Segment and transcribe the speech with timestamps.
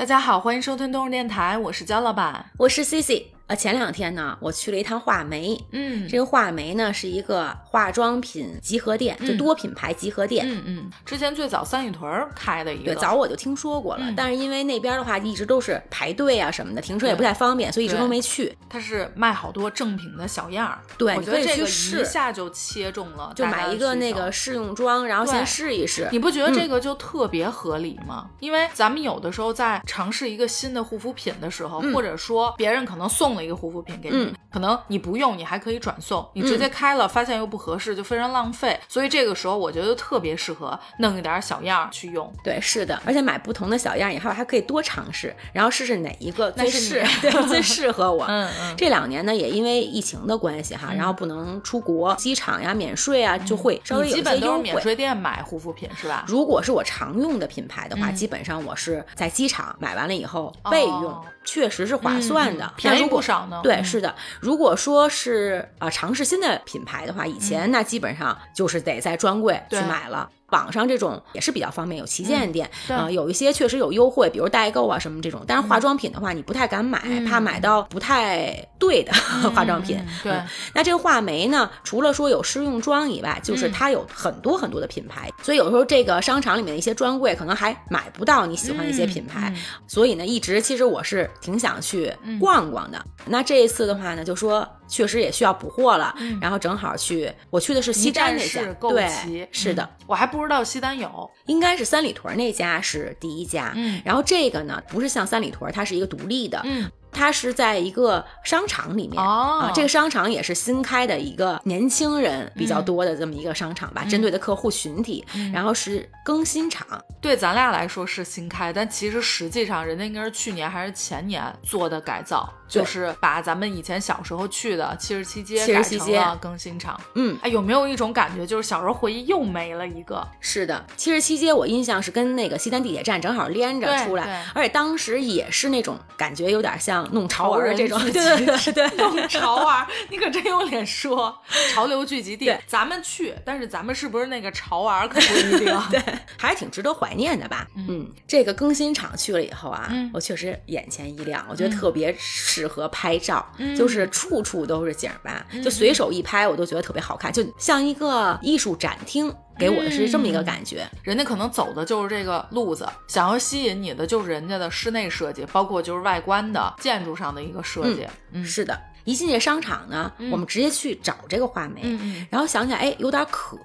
[0.00, 3.34] 大家好，欢迎收听东日电台，我是焦老板，我是 C C。
[3.50, 5.60] 呃，前两天呢，我去了一趟画眉。
[5.72, 10.48] 嗯这个画眉呢是一个化妆品集合店，就多品牌集合店。
[10.48, 18.56] 嗯嗯，之前最早三里屯儿开的一个，对，早我就听说过了，嗯但是因为那边的话一直都是排队啊什么的，停车也不太方便，所以一直都没去。
[18.68, 24.30] 它是卖好多正品的小样儿，对我觉得这个试一下就切中了，就买一个那个。
[24.30, 26.08] 试用装，然后先试一试。
[26.12, 28.28] 你不觉得这个就特别合理吗？
[28.38, 38.78] 因为咱们有的时候在尝试一个新的护肤品的时候，嗯或者说别人可能送了一个护肤品给你，嗯可能你不用，你还可以转送，你直接开了、发现又不合适，就非常浪费。
[38.88, 42.30] 所以这个时候我觉得特别适合弄一点小样儿去用。
[42.42, 48.24] 对，是的，而且买不同的小样以后还可以多尝试，然后试试哪一个最适对最适合我。
[48.28, 54.80] 嗯嗯 这两年呢，也因为疫情的关系哈，然后不能出国，机场呀免税啊，就会稍微有些优基本都是免。
[54.80, 56.24] 税店买护肤品是吧？
[56.26, 64.14] 如果是我常用的品牌的话，嗯基本上我是在机场买完了以后备用，哦确实是划算的，嗯便宜那如果不少呢对，嗯是的。
[64.40, 70.28] 如果说是啊、尝试新的品牌的话，以前那基本上就是得在专柜去买了。
[70.50, 75.42] 网上这种也是比较方便，有旗舰店对啊、有一些确实有优惠，比如代购啊什么这种。
[75.46, 79.12] 但是化妆品的话，你不太敢买，嗯怕买到不太对的
[79.54, 79.96] 化妆品。
[79.98, 89.52] 嗯对嗯那这个画眉呢，除了说有试用装以外，就是嗯它有很多很多的品牌，所以有时候这个商场里面的一些专柜可能还买不到你喜欢的一些品牌，
[89.86, 93.04] 所以呢，一直其实我是挺想去逛逛的。
[93.26, 99.82] 那这一次的话呢，就说确实也需要补货了，然后正好去，我去的是西单那家，购对，，是的。
[99.82, 100.06] 嗯。
[100.08, 104.02] 我还不知道西单有，应该是三里屯那家是第一家，嗯。
[104.04, 109.60] 然后这个呢不是像三里屯，它是一个独立的，嗯，它是在一个商场里面、哦。
[109.62, 126.98] 啊，这个商场也是新开的一个年轻人比较多的这么一个商场吧，针对的客户群体，然后是更新厂，对咱俩来说是新开，但其实实际上人家应该是去年还是前年做的改造，对就是把咱们以前小时候去的七十七街77改成街了更新场。
[127.14, 130.26] 嗯，哎，有没有一种感觉，就是小时候回忆又没了一个？
[130.40, 141.36] 是的，七十七街我印象是跟那个西单地铁站正好连着出来，而且当时也是那种感觉有点像弄潮儿这种， 对对对对弄潮儿，你可真有脸说
[141.74, 142.56] 潮流聚集地。
[142.66, 145.80] 咱们去，但是咱们是不是那个潮儿可不一定。
[145.90, 146.00] 对，
[146.38, 147.66] 还是挺值得怀念的吧。
[147.74, 152.14] 嗯，这个更新厂去了以后啊，嗯我确实眼前一亮，我觉得特别
[152.60, 159.34] 适合拍照，嗯就是处处都是景儿吧，就随手一拍，我都觉得特别好看，就像一个艺术展厅。
[159.58, 168.06] 给我的是这么一个感觉，人家可能走的就是这个路子，想要吸引你的就是人家的室内设计，包括就是外观的建筑上的一个设计。
[168.32, 168.80] 嗯是的。
[169.04, 171.82] 一进这商场呢，我们直接去找这个话梅，
[172.30, 173.58] 然后想想，哎，有点渴，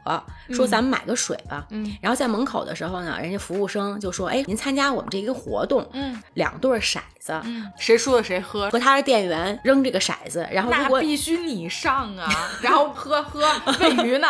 [0.50, 1.66] 说咱们买个水吧。
[1.69, 1.96] 嗯。
[2.01, 6.22] 然后在门口的时候呢，人家服务生就说，哎，您参加我们这一个活动，嗯。
[6.34, 8.69] 两对儿骰子，嗯，谁输了谁喝。
[8.69, 12.29] 和他的店员扔这个骰子，然后如果那必须你上啊，
[12.62, 14.28] 然后喝喝 喂鱼呢。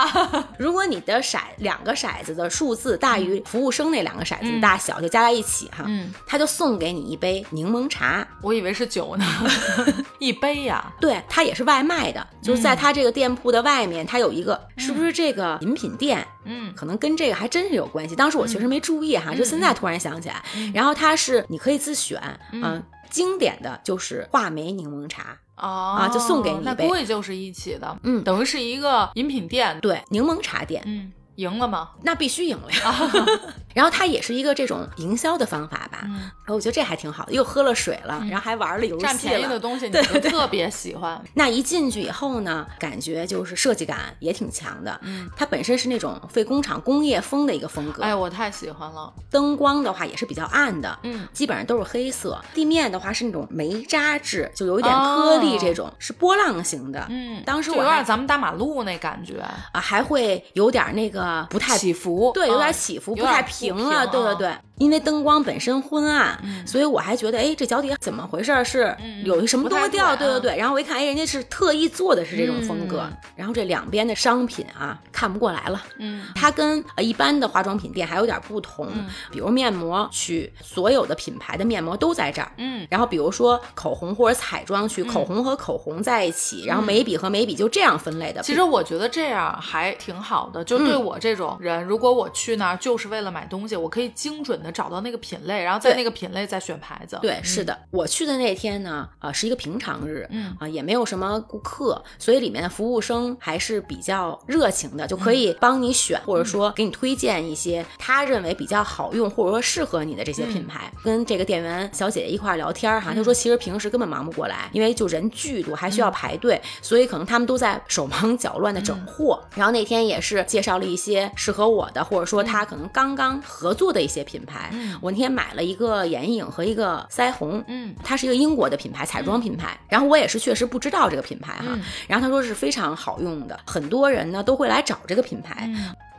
[0.58, 6.14] 如果你的骰两个骰子的数字大于服务生那两个骰子的大小，就加在一起哈，嗯。
[6.28, 8.28] 他就送给你一杯柠檬茶。
[8.42, 9.26] 我以为是酒呢，
[10.20, 16.25] 一杯呀、对，它也是外卖的，就是在他这个店铺的外面，它有一个，是不是这个饮品店？
[16.45, 18.16] 嗯可能跟这个还真是有关系。
[18.16, 20.44] 当时我确实没注意哈，就现在突然想起来。
[20.73, 29.79] 然后它是你可以自选，嗯、经典的就是话梅柠檬茶，哦啊就送给你一那杯估计就是一起的，嗯等于是一个饮品店。
[29.81, 30.81] 对，柠檬茶店。
[30.85, 31.90] 嗯，赢了吗？
[32.03, 33.12] 那必须赢了呀。
[33.75, 39.09] 然后它也是一个这种营销的方法吧，嗯后我觉得这还挺好的，又喝了水了，然后还玩了游戏了。
[39.12, 41.22] 占便宜的东西你对就特别喜欢。
[41.35, 44.97] 那一进去以后呢，感觉就是设计感也挺强的。
[45.03, 49.13] 嗯，它本身是那种废工厂工业风的一个风格，哎，我太喜欢了。
[49.29, 52.41] 灯光的话也是比较暗的，嗯，基本上都是黑色。
[52.53, 57.06] 地面的话是那种煤渣质，就有一点颗粒，这种、是波浪形的。
[57.09, 59.41] 嗯，当时我有点咱们大马路那感觉，
[59.74, 64.07] 啊还会有点那个不太起伏，对，有点嗯起伏，不太平了。
[64.07, 68.63] 对对啊对，因为灯光本身昏暗，所以我还觉得，哎，这脚底怎么回事儿？
[68.63, 70.16] 是有一什么东西掉？
[70.16, 70.57] 对啊对对对。
[70.57, 73.01] 然后我一看，哎，人家是特意做的是这种风格。
[73.01, 75.83] 嗯然后这两边的商品啊，看不过来了。
[76.00, 78.88] 嗯，它跟呃一般的化妆品店还有点不同，
[79.30, 82.50] 比如面膜区，所有的品牌的面膜都在这儿。
[82.57, 88.42] 嗯，然后比如说口红或者彩妆区，口红和口红在一起，然后眉笔和眉笔就这样分类的。
[88.42, 97.17] 其实我觉得这样还挺好的，就对我这种人，如果我去那儿就是为了买东西，我可以精准找到那个品类，然后在那个品类再选牌子。
[97.21, 110.91] 对，是的，我去的那天呢，呃，是一个平常日，嗯啊、也没有什么顾客，所以里面的服务生还是比较热情的，就可以帮你选，或者说给你推荐一些他认为比较好用或者说适合你的这些品牌。
[111.03, 119.44] 跟这个店员小姐姐一块儿聊天儿哈，她说其实平时根本忙不过来，因为就人巨多，还需要排队，所以可能他们都在手忙脚乱的整货。
[119.56, 124.55] 然后那天也是介绍了一些适合我的，或者说他可能刚刚合作的一些品牌。
[125.02, 129.78] 我那天买了一个眼影和一个腮红，嗯，它是一个英国的品牌，彩妆品牌。
[129.90, 135.69] 然后我也是确实不知道这个品牌哈，嗯然后他说是非常好用的，很多人呢都会来找这个品牌。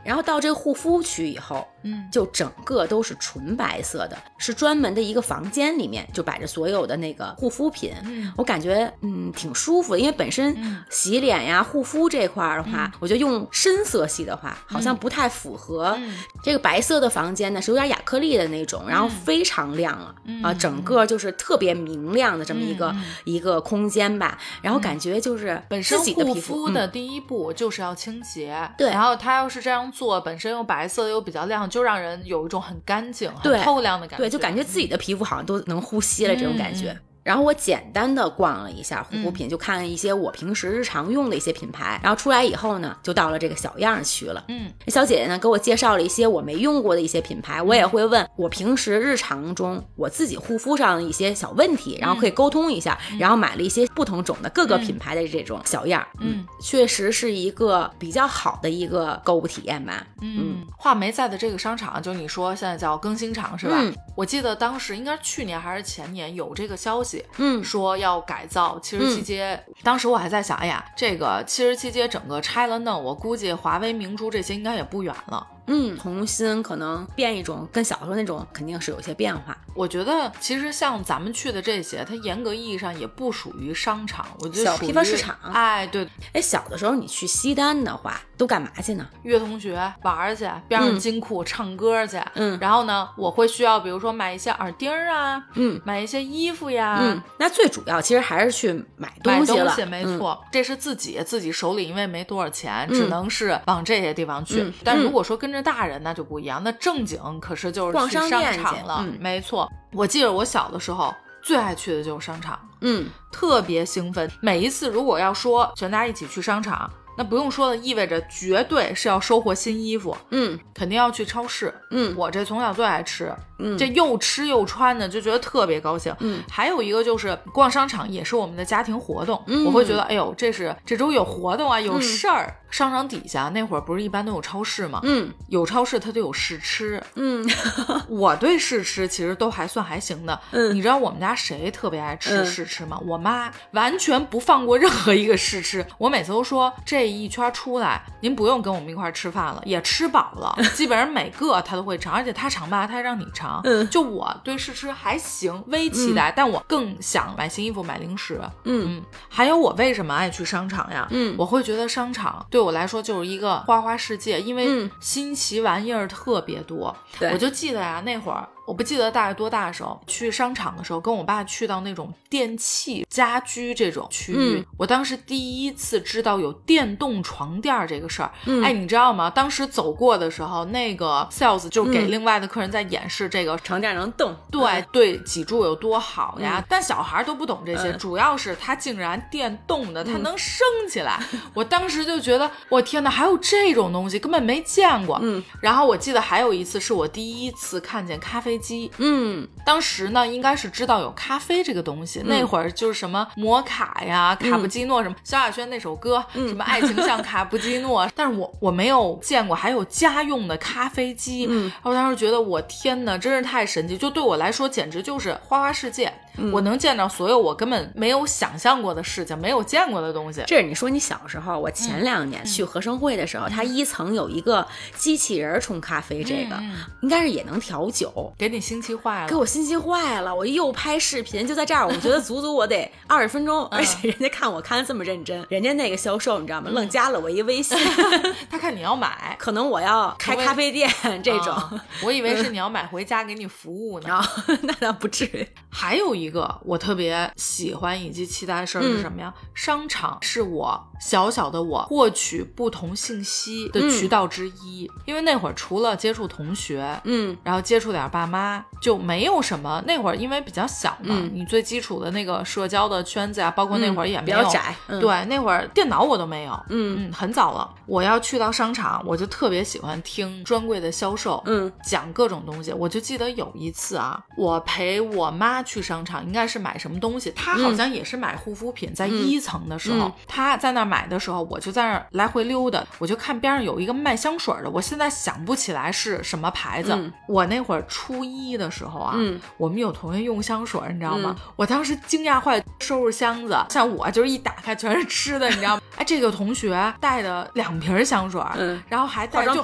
[0.07, 7.93] 嗯然后到这个护肤区以后，嗯就整个都是纯白色的，是专门的一个房间里面就摆着所有的那个护肤品。
[8.05, 15.93] 嗯我感觉嗯挺舒服的，因为本身嗯洗脸呀、护肤这块儿的话，我觉得用深色系的话，好像不太符合。
[15.99, 24.37] 嗯这个白色的房间呢是有点亚克力的那种，然后非常亮啊、啊，整个就是特别明亮的这么一个、嗯一个空间吧。
[24.61, 34.23] 然后感觉就是本身自己的护皮肤嗯肤的第一步就是要清洁，对然后它要是这样做，本身又白色又比较亮，就让人有一种很干净、很透亮的感觉。
[34.23, 36.91] 对，就感觉自己的皮肤好像都能呼吸了这种感觉。
[36.91, 41.99] 嗯然后我简单的逛了一下护肤品，就看了一些我平时日常用的一些品牌。
[42.01, 44.45] 然后出来以后呢，就到了这个小样儿区了。
[44.47, 56.07] 嗯小姐姐呢给我介绍了一些我没用过的一些品牌，我也会问我平时日常中我自己护肤上的一些小问题，然后可以沟通一下，然后买了一些不同种的各个品牌的这种小样儿。
[56.21, 60.07] 嗯，确实是一个比较好的一个购物体验吧。
[60.21, 63.75] 嗯，画眉在的这个商场，就你说现在叫更新场是吧？
[63.81, 69.63] 嗯我记得当时应该是去年还是前年有这个消息，嗯说要改造七十七街。
[69.83, 75.47] 当时我还在想，哎呀，这个七十七街整个拆了弄，我估计华为、明珠这些应该也不远了。
[75.67, 79.55] 嗯，重新可能变一种跟小时候那种肯定是有些变化。
[79.75, 89.07] 我觉得其实像咱们去的这些，它严格意义上也不属于商场，我觉得小批发市场哎，对，哎，小的时候你去西单的话，都干嘛去呢？
[89.23, 92.19] 约同学玩儿去，边上金库唱歌去。
[92.33, 99.65] 嗯然后呢，我会需要比如说买一些耳钉儿啊，嗯买一些衣服呀，嗯，那最主要其实还是去买买东西了。
[99.65, 104.61] 东西没嗯错，这是自己自己手里因为没多少钱，嗯只能是往这些地方去。
[104.61, 108.99] 嗯但如果说跟着大人，那就不一样，那正经可是就是逛去商场了。
[109.01, 114.29] 嗯没错，我记得我小的时候最爱去的就是商场，嗯特别兴奋。
[114.41, 121.73] 每一次如果要说全家一起去商场，那不用说的，意味着绝对是要收获新衣服，嗯肯定要去超市。
[121.91, 126.13] 嗯我这从小最爱吃，嗯这又吃又穿的，就觉得特别高兴。
[126.19, 132.55] 嗯，还有一个就是逛商场也是我们的家庭活动，嗯我会觉得，哎呦，这是这周有活动啊，有事儿。
[132.69, 134.99] 商场底下那会儿不是一般都有超市吗？
[135.03, 137.45] 嗯有超市它就有试吃，嗯
[138.09, 140.39] 我对试吃其实都还算还行的。
[140.51, 142.99] 嗯你知道我们家谁特别爱吃嗯试吃吗？
[143.05, 145.85] 我妈完全不放过任何一个试吃。
[145.97, 150.55] 我每次都说这一圈出来，您不用跟我们一块儿吃饭了，也吃饱了。
[150.75, 153.61] 基本上每个她都会尝，而且她尝吧，她还让你尝。
[153.63, 158.39] 嗯就我对试吃还行，微期待，但我更想买新衣服、买零食。
[158.65, 161.07] 嗯嗯，还有我为什么爱去商场呀？
[161.11, 166.95] 嗯我会觉得商场对我来说就是一个花花世界，因为嗯新奇玩意儿特别多。
[167.19, 178.29] 对我就记得呀，那会儿我不记得大概多大的时候，去商场的时候，跟我爸去到那种电器、家居这种区域，嗯我当时第一次知道有电动床垫儿这个事儿。
[178.45, 179.29] 嗯哎，你知道吗？
[179.29, 184.35] 当时走过的时候，那个 sales 就给嗯另外的客人在演示这个床垫能动。
[184.51, 186.59] 对对，脊柱有多好呀？
[186.59, 190.59] 嗯但小孩都不懂这些，嗯主要是它竟然电动的，它能升
[190.89, 191.17] 起来。
[191.53, 195.17] 我当时就觉得，我天哪，还有这种东西，根本没见过。
[195.21, 199.47] 嗯然后我记得还有一次是我第一次看见咖啡机，嗯。
[199.65, 211.71] 当时呢应该是知道有咖啡这个东西，那会儿就是什么摩卡呀、卡布基诺什么，萧亚轩那首歌、什么爱情像卡布基诺， 但是我我没有见过还有家用的咖啡机，嗯。
[211.83, 216.13] 我当时觉得我天哪，真是太神奇，就对我来说简直就是花花世界，
[216.51, 220.43] 我能见到所有我根本没有想象过的事情，没有见过的东西。
[220.47, 224.65] 这是你说你小时候，我前两年去合生汇的时候，它一层有一个
[224.95, 226.57] 机器人儿冲咖啡，这个
[227.01, 228.33] 应该是也能调酒。
[228.37, 236.69] 给你心气坏了，给我心气坏了，我又拍视频，就在这儿，我觉得足足我得 二十分钟，而且人家看我看的这么认真，人家那个销售你知道吗？
[236.73, 237.77] 愣加了我一微信，
[238.49, 239.35] 他看你要买。
[239.39, 240.89] 可能我要开咖啡店
[241.23, 244.21] 这种，啊我以为是 你要买回家给你服务呢。
[244.61, 249.33] 那倒不至于，还有一一个我特别喜欢以及期待的事儿是什么呀？
[249.53, 254.89] 商场是我小小的我获取不同信息的渠道之一。
[255.05, 259.83] 因为那会儿除了接触同学，嗯然后接触点爸妈，就没有什么。
[259.87, 264.37] 那会儿因为比较小嘛，嗯你最基础的那个社交的圈子啊、包括那会儿也没有。
[264.37, 267.73] 比较窄，嗯，对，那会儿电脑我都没有，嗯嗯，很早了。
[267.85, 272.71] 我要去到商场，我就特别喜欢听专柜的销售，嗯讲各种东西。
[272.73, 286.93] 我就记得有一次啊，我陪我妈去商场，应该是买什么东西，他好像也是买护肤品，在一层的时候，嗯她在那儿买的时候，我就在那儿来回溜达，我就看边上有一个卖香水的，我现在想不起来是什么牌子。
[286.93, 291.35] 嗯我那会儿初一的时候啊，嗯我们有同学用香水，你知道吗？
[291.55, 295.81] 我当时惊讶坏，收拾箱子，像我就是一打开全是吃的，你知道吗？
[295.97, 299.61] 哎，这个同学带的两瓶香水，嗯然后还带就？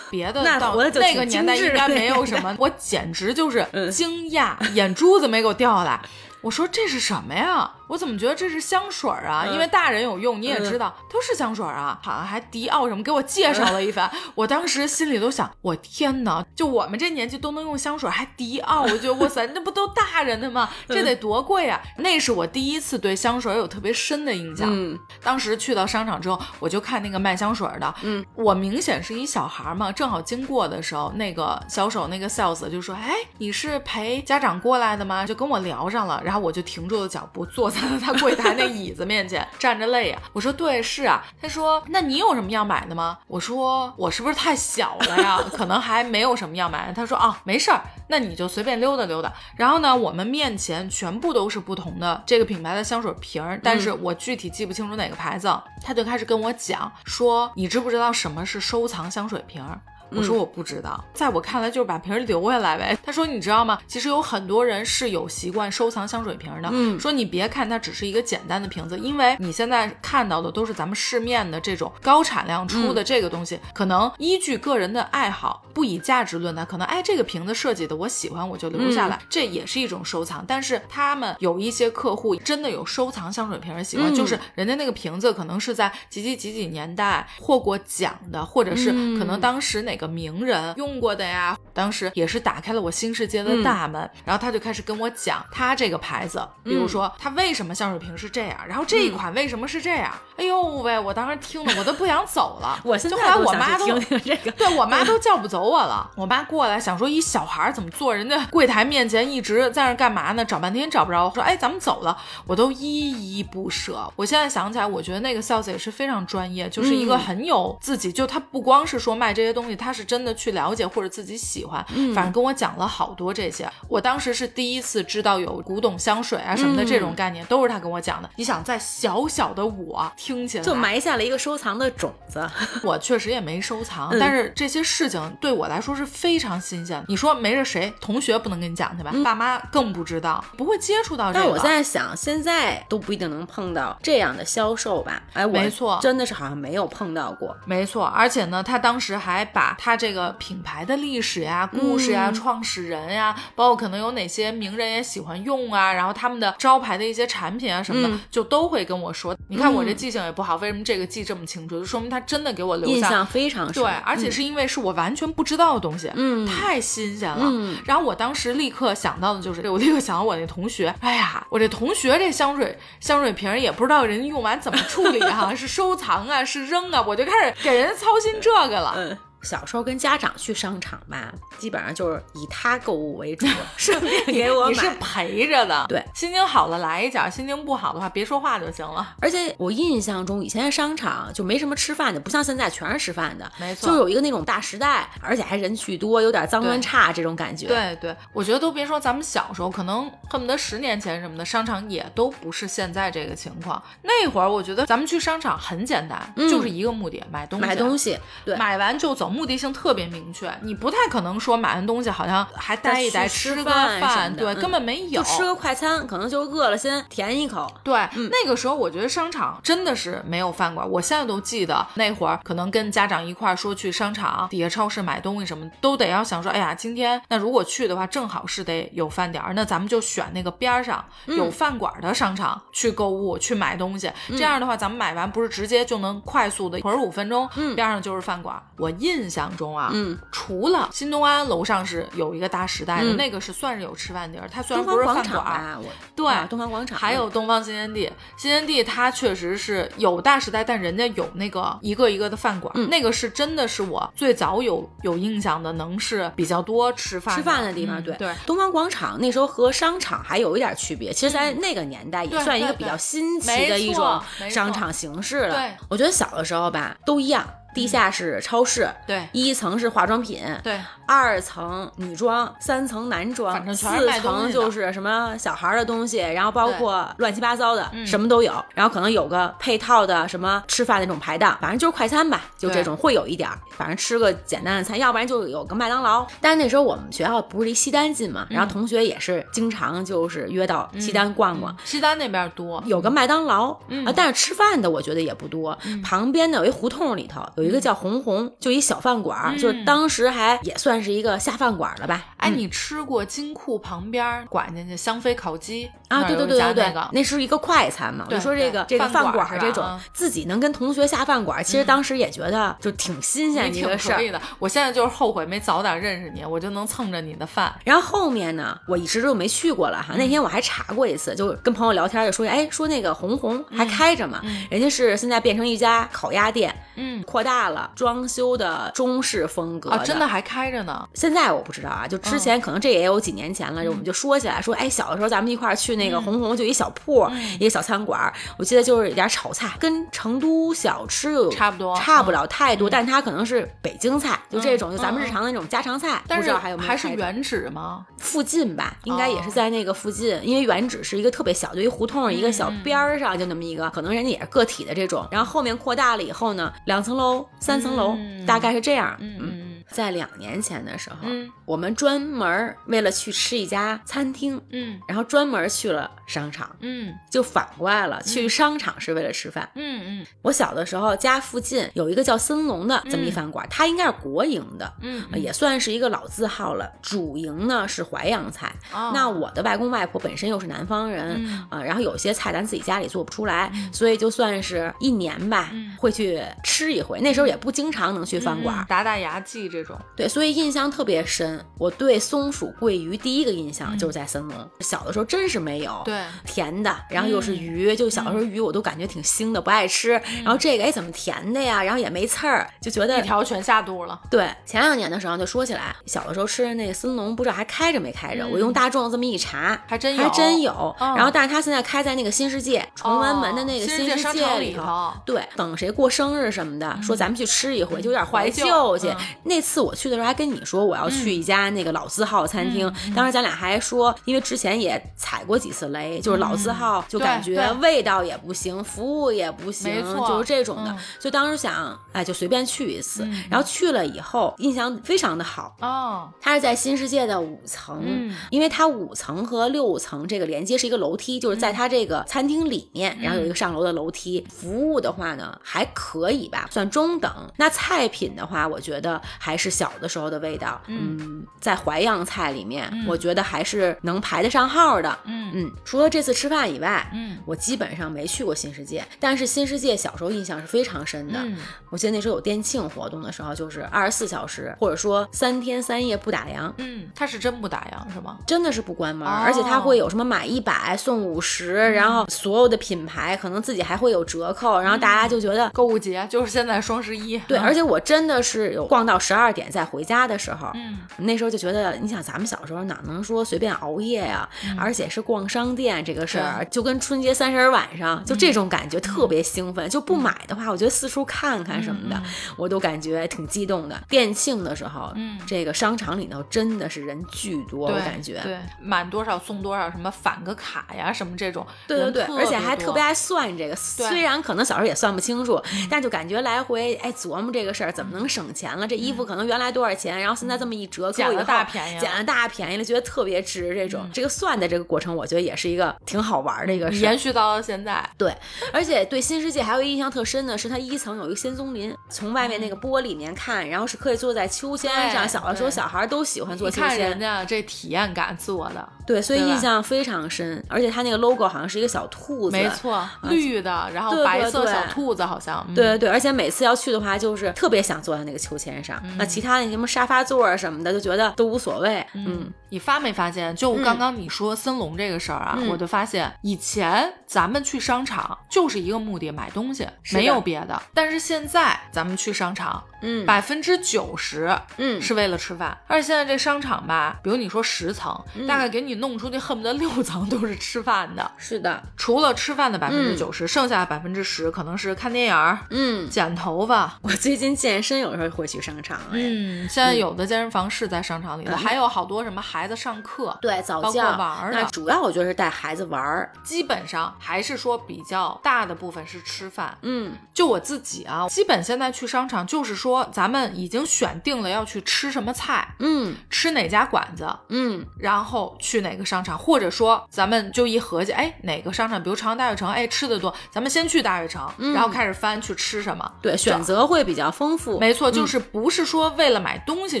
[0.10, 5.97] 别的到 那那个年代应该没有什么， 我简直就是嗯惊讶，眼珠子没给我掉下来。
[6.42, 7.72] 我说这是什么呀？
[7.88, 9.44] 我怎么觉得这是香水啊？
[9.46, 14.10] 嗯因为大人有用，你也知道，都是香水啊，好像还迪奥什么，给我介绍了一番。
[14.34, 20.68] 我当时心里都想，我天哪，就我们这年纪都能用香水，还迪奥，我觉得哇塞，那不都大人的吗？
[20.88, 21.80] 这得多贵啊！
[21.98, 24.68] 那是我第一次对香水有特别深的印象。
[24.70, 40.18] 嗯当时去到商场之后，我就看那个卖香水的，嗯，我明显是一小孩嘛，正好经过的时候，那个销售那个 sales 就说：“哎，你是陪家长过来的吗？”就跟我聊上了，然后我就停住了脚步，坐在了 他柜台那椅子面前，站着累呀。
[40.32, 45.38] 我说：“对，是啊。”他说：“那你有什么要买的吗？”我说：“我是不是太小了呀？
[45.52, 55.48] 可能还没有什么要买的。”他说：“啊，没事儿，那你就随便溜达溜达。”然后呢，我们面前全部都是不同的这个品牌的香水瓶儿，但是我具体记不清楚哪个牌子。
[55.82, 59.80] 他就开始跟我讲说：“你知不知道什么是收藏香水瓶儿？”
[60.10, 62.96] 我说我不知道，在我看来就是把瓶儿留下来呗。
[63.02, 63.78] 他说你知道吗？
[63.86, 66.68] 其实有很多人是有习惯收藏香水瓶儿的。
[66.72, 80.44] 嗯说你别看它只是一个简单的瓶子，因为你现在看到的都是咱们市面的这种高产量出的这个东西，可能依据个人的爱好，不以价值论的，可能哎这个瓶子设计的我喜欢，我就留下来，这也是一种收藏。
[80.46, 91.58] 但是他们有一些客户真的有收藏香水瓶儿的习惯，嗯就是人家那个瓶子可能是在几几几几年代获过奖的，或者是可能当时哪个名人用过的呀。
[91.74, 100.12] 当时也是打开了我新世界的大门，然后他就开始跟我讲他这个牌子，比如说他为什么香水瓶是这样，然后这一款为什么是这样。
[100.36, 102.80] 哎呦喂，我当时听的我都不想走了。
[102.84, 104.50] 我现就后来我妈都听听这个。
[104.52, 106.10] 对我妈都叫不走我了。
[106.16, 110.44] 我妈过来想说，一小孩儿怎么坐人家柜台面前一直在那干嘛呢？
[110.44, 111.26] 找半天找不着。
[111.26, 114.12] 我说，哎，咱们走了，我都依依不舍。
[114.16, 121.84] 我现在想起来，我觉得那个 sales 也是非常专业，就是一个嗯很有自己，就他不光是说卖这些东西，他是真的去了解或者自己喜欢。
[122.14, 123.68] 反正跟我讲了好多这些。
[123.88, 128.30] 我当时是第一次知道有古董香水啊什么的这种概念，都是他跟我讲的。
[128.36, 132.48] 你想，在小小的我听起来就埋下了一个收藏的种子。
[132.82, 137.04] 我确实也没收藏，嗯但是这些事情对我来说是非常新鲜的。
[137.08, 139.12] 你说没着谁，同学不能跟你讲去吧？
[139.24, 141.38] 爸妈更不知道，不会接触到这个。
[141.38, 145.22] 嗯但我在想，现在都不一定能碰到这样的销售吧？
[145.32, 147.56] 哎，我没错真的是好像没有碰到过。
[147.64, 159.34] 没错，而且呢，他当时还把他这个品牌的历史呀、故事呀、嗯创始人呀，包括可能有哪些名人也喜欢用啊，然后他们的招牌的一些产品啊什么的，嗯就都会跟我说。
[159.48, 161.78] 你看我这记性也不好，为什么这个记这么清楚？
[161.78, 163.82] 就说明他真的给我留下印象非常深。
[163.82, 167.38] 对，而且是因为是我完全不知道的东西，嗯太新鲜了。
[167.44, 178.94] 嗯然后我当时立刻想到的就是，我立刻想到我那同学，哎呀，我这同学这香水香水瓶儿也不知道人家用完怎么处理哈、 是收藏啊，是扔啊，我就开始给人家操心这个了。
[178.96, 184.88] 嗯，小时候跟家长去商场吧，基本上就是以他购物为主， 顺便 给我买你是。
[185.00, 189.14] 陪着的，对，心情好了来一脚，心情不好的话别说话就行了。
[189.20, 203.82] 而且我印象中，以前的商场就没什么吃饭的，不像现在全是吃饭的，没错就有一个那种大时代，而且还人巨多，有点脏乱差这种感觉。，对对，我觉得都别说咱们小时候，可能恨不得十年前什么的，商场也都不是现在这个情况。
[204.02, 207.66] 那会儿我觉得咱们去商场很简单，嗯就是一个目的，买东西。
[207.66, 210.52] 买东西，对，买完就走，目的性特别明确。
[210.62, 215.22] 你不太可能说买完东西好像还待一待，吃吃个饭饭，对，嗯根本没有。
[215.22, 217.70] 就吃个快餐，可能就饿了，先填一口。
[217.82, 220.88] 对，那个时候我觉得商场真的是没有饭馆。
[220.88, 234.10] 我现在都记得那会儿，可能跟家长一块儿说去商场底下超市买东西什么，都得要想说，哎呀，今天那如果去的话，正好是得有饭点儿，那咱们就选那个边儿上有饭馆的商场去购物去买东西。
[234.28, 238.60] 这样的话，咱们买完不是直接就能快速的，会儿五分钟，边上就是饭馆。
[238.76, 243.16] 我印印象中啊，嗯，除了新东安楼上是有一个大时代的，嗯。
[243.16, 252.88] 那个是算是有吃饭地儿，它虽然东不是方广场饭馆对啊东方广场还有东方新天地，新天地它确实是有大时代，但人家有那个一个一个的饭馆，嗯。
[252.88, 258.16] 那个是真的是我最早有有印象的，能是比较多吃饭吃饭的地方，嗯对。
[258.16, 258.34] 对。
[258.46, 264.20] 东方广场那时候和商场还有一点区别，其实，在那个年代也算一个比较新奇的一种
[264.50, 265.54] 商场形式了。
[265.54, 265.72] 对。
[265.88, 267.44] 我觉得小的时候吧都一样，
[267.74, 273.86] 地下室超市，对一层是化妆品，对，二层女装，三层男装，四
[274.20, 278.52] 层就是什么小孩儿的东西，然后包括乱七八糟的，嗯什么都有。
[278.74, 286.26] 然后可能有个配套的什么吃饭那种排档，反正就是快餐吧，就这种会有一点儿，反正吃个简单的餐，要不然就有个麦当劳。
[286.40, 291.76] 但是那时候我们学校不是离西单近嘛，然后同学也是经常就是约到西单逛逛。
[291.84, 295.76] 西单那边多，有个麦当劳、嗯啊，但是吃饭的我觉得也不多。
[296.02, 302.24] 旁边呢有一胡同里头有一个叫红红，就一小饭馆就是当时还也算是一个下饭馆了吧。
[302.36, 302.56] 哎，嗯。
[302.56, 308.26] 你吃过金库旁边拐进去香妃烤鸡啊，对对对对对，那是一个快餐嘛。
[308.28, 314.18] 就说这个这个饭饭馆这种自己能跟同学下饭馆儿，其实当时也觉得就挺新鲜一个事儿。
[314.32, 314.40] 的。
[314.58, 317.74] 我现在就是后悔没早点认识你，我就能蹭着你的饭。
[317.84, 320.14] 然后后面呢，我一直就没去过了哈。
[320.16, 331.08] 那天我还查过一次，就跟朋友聊天就说，哎，说那个红红还开着嘛，人家是现在变成一家烤鸭店，嗯扩大了，装修的中式风格啊，真的还开着呢。
[331.14, 348.06] 现在我不知道啊，就之前可能这也有几年前了，我们就说起来说，哎，小的时候咱们一块儿去那个红红，就一小铺，一个小餐馆儿，我记得就是一点炒菜，跟成都小吃又有差不多差不了太多，但它可能是北京菜，就这种，就咱们嗯日常的那种家常菜，但是不知道还有没有还是原址吗？
[348.18, 349.52] 附近吧，应该也是哦。
[349.54, 361.50] 在那个附近，因为原址是一个特别小，就一胡同一个小嗯边儿上，就那么一个，可能人家也是个体的这种，然后后面扩大了以后呢，两层楼、三层楼，嗯大概是这样，嗯嗯在两年前的时候，嗯。
[361.64, 364.98] 我们专门为了去吃一家餐厅，嗯。
[365.06, 367.14] 然后专门去了商场，嗯。
[367.30, 369.68] 就反过来了，去商场是为了吃饭。
[369.74, 370.26] 嗯嗯。
[370.42, 374.92] 我小的时候家附近有一个叫森龙的这么一饭馆，它应该是国营的。
[375.00, 378.72] 嗯呃也算是一个老字号了，主营呢是淮扬菜。
[378.92, 379.12] 哦。
[379.14, 381.66] 那我的外公外婆本身又是南方人，嗯。
[381.70, 385.96] 呃，然后有些菜咱自己家里做不出来，所以就算是一年吧，嗯。
[385.98, 387.20] 会去吃一回。
[387.20, 389.98] 那时候也不经常能去饭馆，嗯打打牙祭这种。
[390.16, 391.64] 对，所以印象特别深。
[391.78, 396.02] 我对松鼠桂鱼第一个印象嗯就是在森龙，小的时候真是没有。
[396.04, 400.10] 对，甜的，然后又是鱼，就小的时候鱼我都感觉挺腥的，不爱吃。
[400.42, 401.82] 然后这个哎怎么甜的呀？
[401.82, 404.20] 然后也没刺儿，就觉得一条全下肚了。
[404.30, 404.48] 对。
[404.66, 408.46] 前两年的时候就说起来，小的时候吃的那个森龙，不知道还开着没开着。
[408.46, 410.94] 我用大众这么一查，还真有还真有。
[411.00, 419.16] 嗯然后但是它现在开在那个新世界崇文门的那个哦新世界里里头对，等谁过生日什么的，说咱们去吃一回，就有点怀怀旧旧去嗯。
[419.44, 430.98] 那次我去的时候还跟你说我要去一家那个老字号餐厅，嗯当时咱俩还说，因为之前也踩过几次雷，就是老字号就感觉味道也不行，服务也不行就是这种的嗯。
[431.20, 433.28] 所以当时想，哎，就随便去一次。
[433.50, 435.76] 然后去了以后，印象非常的好。
[435.80, 444.46] 哦，它是在新世界的五层，嗯因为它五层和六层这个连接是一个楼梯，就是在它这个餐厅里面，嗯然后有一个上楼的楼梯。
[444.48, 447.30] 服务的话呢，还可以吧，算中等。
[447.56, 450.80] 那菜品的话，我觉得还是小的时候的味道。
[450.86, 455.18] 嗯，在淮扬菜里面，我觉得还是能排得上号的。
[455.24, 461.38] 嗯嗯，除了这次吃饭以外，嗯我基本上没去过新世界，但是新世界小时候印象是非常深的。
[461.40, 461.56] 嗯
[461.90, 466.70] 我记得那时候有店庆活动的时候，就是二十四小时，或者说三天三夜不打烊。
[466.76, 468.38] 嗯，他是真不打烊是吗？
[468.46, 475.70] 真的是不关门，哦而且它会有什么买一百送五十、然后所有的品牌可能自己还会有折扣，然后大家就觉得。
[475.70, 477.38] 购物节就是现在双十一。
[477.48, 489.88] 对，嗯而且我真的是有逛到十二点再回家的时候，嗯那时候就觉得，你想咱们小时候哪能说随便熬夜呀、嗯而且是逛商店这个事儿，就跟春节三十晚上就这种感觉特别兴奋。
[489.88, 492.22] 就不买的话，我觉得四处看看什么的，
[492.56, 494.00] 我都感觉挺激动的。
[494.08, 498.40] 店庆的时候，嗯这个商场里头真的是人巨多，我感觉。
[498.42, 508.86] 对，满多少送多少，什么返个卡呀，什么这种，对对对，而且还特别爱算这个，虽然可能小时候也算不清楚，但就感觉来回哎琢磨这个事儿怎么能省钱了。
[508.86, 513.74] 这衣服可能原来多少钱，然后现在这么一折扣捡了大便宜了捡了大便宜了，觉得特别值。
[513.74, 517.10] 这种、这个算的这个过程，我觉得也是一个挺好玩的一个事儿。
[517.10, 518.04] 延续到了现在。
[518.16, 518.34] 对，
[518.72, 525.28] 而且对新世界还有一个印象特深的是，它一层有一个仙踪林，从外面那个玻璃里面看，然后是可以坐在秋千上。
[525.28, 530.64] 小的时候，小孩都喜欢坐秋千看人千，家这体验感做的，对，所以印象非常深。
[530.68, 539.00] 而且它那个 logo 好像是一个小兔子，没错，绿的，然后白色小兔子好像，嗯对对对，而且每次要去的话，就是特别想坐在那个秋千上。
[539.18, 542.06] 那其他那什么沙发座啊什么的，就觉得都无所谓。
[542.14, 543.54] 嗯，你发没发现？
[543.54, 550.80] 就刚刚你说森龙这个事儿啊，嗯我就发现以前咱们去商场就是一个目的，买东西，没有别的。
[550.94, 555.76] 但是现在咱们去商场，嗯百分之九十嗯是为了吃饭。
[555.86, 561.30] 而且现在这商场吧，比如你说十层，嗯大概给你弄出去恨不得六层都是吃饭的。
[561.36, 566.98] 是的，除了吃饭的百分之九十，剩下的百分之十可能是看电影儿、嗯，剪头发。
[567.02, 576.32] 我最近健身有时候会去商场，哎，嗯，现在有的健身房是在商场里的，还有好多什么孩子上课，对，早教玩儿的那主要我觉得是带孩子玩儿。
[576.42, 579.76] 基本上还是说比较大的部分是吃饭。
[579.82, 596.10] 嗯，就我自己啊，基本现在去商场就是说，咱们已经选定了要去吃什么菜，嗯吃哪家馆子，嗯，然后去哪个商场，或者说咱们就一合计，哎，哪个商场，比如长安大悦城，哎，吃的多，咱们先去大悦城，然后开始翻去吃什么。
[596.22, 597.78] 对，选择会比较丰富。
[597.78, 600.00] 没错，就是不是说为了买东西